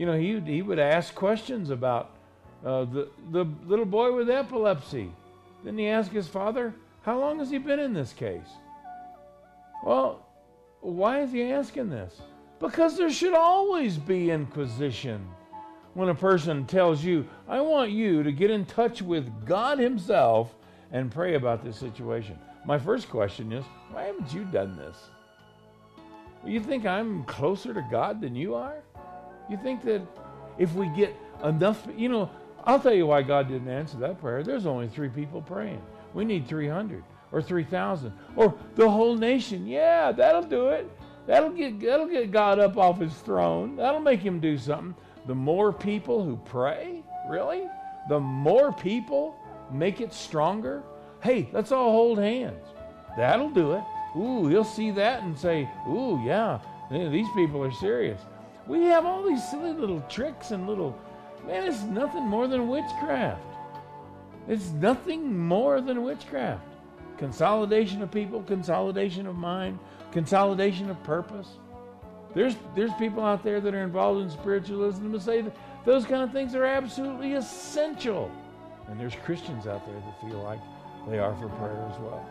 You 0.00 0.06
know, 0.06 0.16
he, 0.16 0.40
he 0.40 0.62
would 0.62 0.78
ask 0.78 1.14
questions 1.14 1.68
about 1.68 2.12
uh, 2.64 2.86
the, 2.86 3.10
the 3.32 3.44
little 3.66 3.84
boy 3.84 4.16
with 4.16 4.30
epilepsy. 4.30 5.12
Then 5.62 5.76
he 5.76 5.88
asked 5.88 6.10
his 6.10 6.26
father, 6.26 6.72
How 7.02 7.20
long 7.20 7.38
has 7.38 7.50
he 7.50 7.58
been 7.58 7.78
in 7.78 7.92
this 7.92 8.14
case? 8.14 8.48
Well, 9.84 10.24
why 10.80 11.20
is 11.20 11.32
he 11.32 11.52
asking 11.52 11.90
this? 11.90 12.18
Because 12.60 12.96
there 12.96 13.10
should 13.10 13.34
always 13.34 13.98
be 13.98 14.30
inquisition. 14.30 15.28
When 15.92 16.08
a 16.08 16.14
person 16.14 16.64
tells 16.64 17.04
you, 17.04 17.28
I 17.46 17.60
want 17.60 17.90
you 17.90 18.22
to 18.22 18.32
get 18.32 18.50
in 18.50 18.64
touch 18.64 19.02
with 19.02 19.44
God 19.44 19.78
Himself 19.78 20.54
and 20.92 21.12
pray 21.12 21.34
about 21.34 21.62
this 21.62 21.76
situation. 21.76 22.38
My 22.64 22.78
first 22.78 23.10
question 23.10 23.52
is, 23.52 23.66
why 23.90 24.04
haven't 24.04 24.32
you 24.32 24.46
done 24.46 24.78
this? 24.78 24.96
You 26.46 26.58
think 26.58 26.86
I'm 26.86 27.22
closer 27.24 27.74
to 27.74 27.86
God 27.90 28.22
than 28.22 28.34
you 28.34 28.54
are? 28.54 28.82
You 29.50 29.56
think 29.56 29.82
that 29.82 30.00
if 30.58 30.72
we 30.74 30.88
get 30.88 31.14
enough, 31.44 31.86
you 31.96 32.08
know, 32.08 32.30
I'll 32.64 32.80
tell 32.80 32.94
you 32.94 33.06
why 33.06 33.22
God 33.22 33.48
didn't 33.48 33.68
answer 33.68 33.96
that 33.98 34.20
prayer. 34.20 34.42
There's 34.42 34.66
only 34.66 34.88
three 34.88 35.08
people 35.08 35.42
praying. 35.42 35.82
We 36.14 36.24
need 36.24 36.46
300 36.46 37.02
or 37.32 37.42
3,000 37.42 38.12
or 38.36 38.54
the 38.76 38.88
whole 38.88 39.16
nation. 39.16 39.66
Yeah, 39.66 40.12
that'll 40.12 40.42
do 40.42 40.68
it. 40.68 40.88
That'll 41.26 41.50
get, 41.50 41.80
that'll 41.80 42.08
get 42.08 42.30
God 42.30 42.58
up 42.58 42.76
off 42.76 43.00
his 43.00 43.14
throne. 43.14 43.76
That'll 43.76 44.00
make 44.00 44.20
him 44.20 44.40
do 44.40 44.56
something. 44.56 44.94
The 45.26 45.34
more 45.34 45.72
people 45.72 46.24
who 46.24 46.36
pray, 46.44 47.02
really, 47.28 47.68
the 48.08 48.20
more 48.20 48.72
people 48.72 49.36
make 49.70 50.00
it 50.00 50.12
stronger. 50.12 50.82
Hey, 51.22 51.48
let's 51.52 51.72
all 51.72 51.92
hold 51.92 52.18
hands. 52.18 52.66
That'll 53.16 53.50
do 53.50 53.72
it. 53.72 53.82
Ooh, 54.16 54.48
he'll 54.48 54.64
see 54.64 54.90
that 54.92 55.22
and 55.22 55.38
say, 55.38 55.68
Ooh, 55.88 56.20
yeah, 56.24 56.58
these 56.90 57.28
people 57.34 57.62
are 57.62 57.72
serious. 57.72 58.20
We 58.70 58.84
have 58.84 59.04
all 59.04 59.24
these 59.24 59.42
silly 59.50 59.72
little 59.72 60.00
tricks 60.02 60.52
and 60.52 60.68
little, 60.68 60.96
man, 61.44 61.66
it's 61.66 61.82
nothing 61.82 62.22
more 62.22 62.46
than 62.46 62.68
witchcraft. 62.68 63.42
It's 64.46 64.70
nothing 64.70 65.36
more 65.36 65.80
than 65.80 66.04
witchcraft. 66.04 66.62
Consolidation 67.16 68.00
of 68.00 68.12
people, 68.12 68.44
consolidation 68.44 69.26
of 69.26 69.34
mind, 69.34 69.80
consolidation 70.12 70.88
of 70.88 71.02
purpose. 71.02 71.48
There's, 72.32 72.54
there's 72.76 72.92
people 72.94 73.24
out 73.24 73.42
there 73.42 73.60
that 73.60 73.74
are 73.74 73.82
involved 73.82 74.22
in 74.22 74.30
spiritualism 74.30 75.10
that 75.10 75.22
say 75.22 75.40
that 75.40 75.56
those 75.84 76.04
kind 76.04 76.22
of 76.22 76.30
things 76.30 76.54
are 76.54 76.64
absolutely 76.64 77.34
essential. 77.34 78.30
And 78.86 79.00
there's 79.00 79.16
Christians 79.24 79.66
out 79.66 79.84
there 79.84 79.96
that 79.96 80.20
feel 80.20 80.44
like 80.44 80.60
they 81.08 81.18
are 81.18 81.34
for 81.34 81.48
prayer 81.48 81.90
as 81.92 81.98
well. 81.98 82.24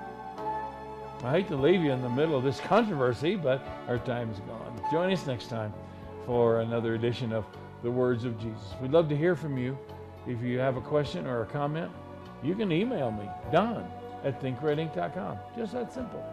I 1.21 1.31
hate 1.31 1.49
to 1.49 1.57
leave 1.57 1.81
you 1.81 1.91
in 1.91 2.01
the 2.01 2.09
middle 2.09 2.37
of 2.37 2.45
this 2.45 2.61
controversy, 2.61 3.35
but 3.35 3.61
our 3.89 3.97
time 3.97 4.31
is 4.31 4.39
gone. 4.39 4.81
Join 4.89 5.11
us 5.11 5.27
next 5.27 5.47
time 5.47 5.73
for 6.29 6.61
another 6.61 6.93
edition 6.93 7.33
of 7.33 7.43
The 7.81 7.89
Words 7.89 8.23
of 8.23 8.39
Jesus. 8.39 8.75
We'd 8.79 8.91
love 8.91 9.09
to 9.09 9.17
hear 9.17 9.35
from 9.35 9.57
you. 9.57 9.75
If 10.27 10.43
you 10.43 10.59
have 10.59 10.77
a 10.77 10.81
question 10.81 11.25
or 11.25 11.41
a 11.41 11.45
comment, 11.47 11.91
you 12.43 12.53
can 12.53 12.71
email 12.71 13.09
me, 13.09 13.27
Don 13.51 13.91
at 14.23 14.39
thinkredink.com. 14.39 15.39
Just 15.57 15.73
that 15.73 15.91
simple. 15.91 16.23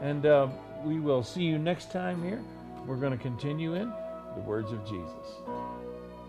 And 0.00 0.24
uh, 0.24 0.48
we 0.84 1.00
will 1.00 1.22
see 1.22 1.42
you 1.42 1.58
next 1.58 1.90
time 1.90 2.24
here. 2.24 2.42
We're 2.86 2.96
going 2.96 3.12
to 3.12 3.22
continue 3.22 3.74
in 3.74 3.92
the 4.36 4.40
words 4.40 4.72
of 4.72 4.82
Jesus. 4.86 5.26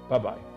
Bye 0.10 0.18
bye. 0.18 0.57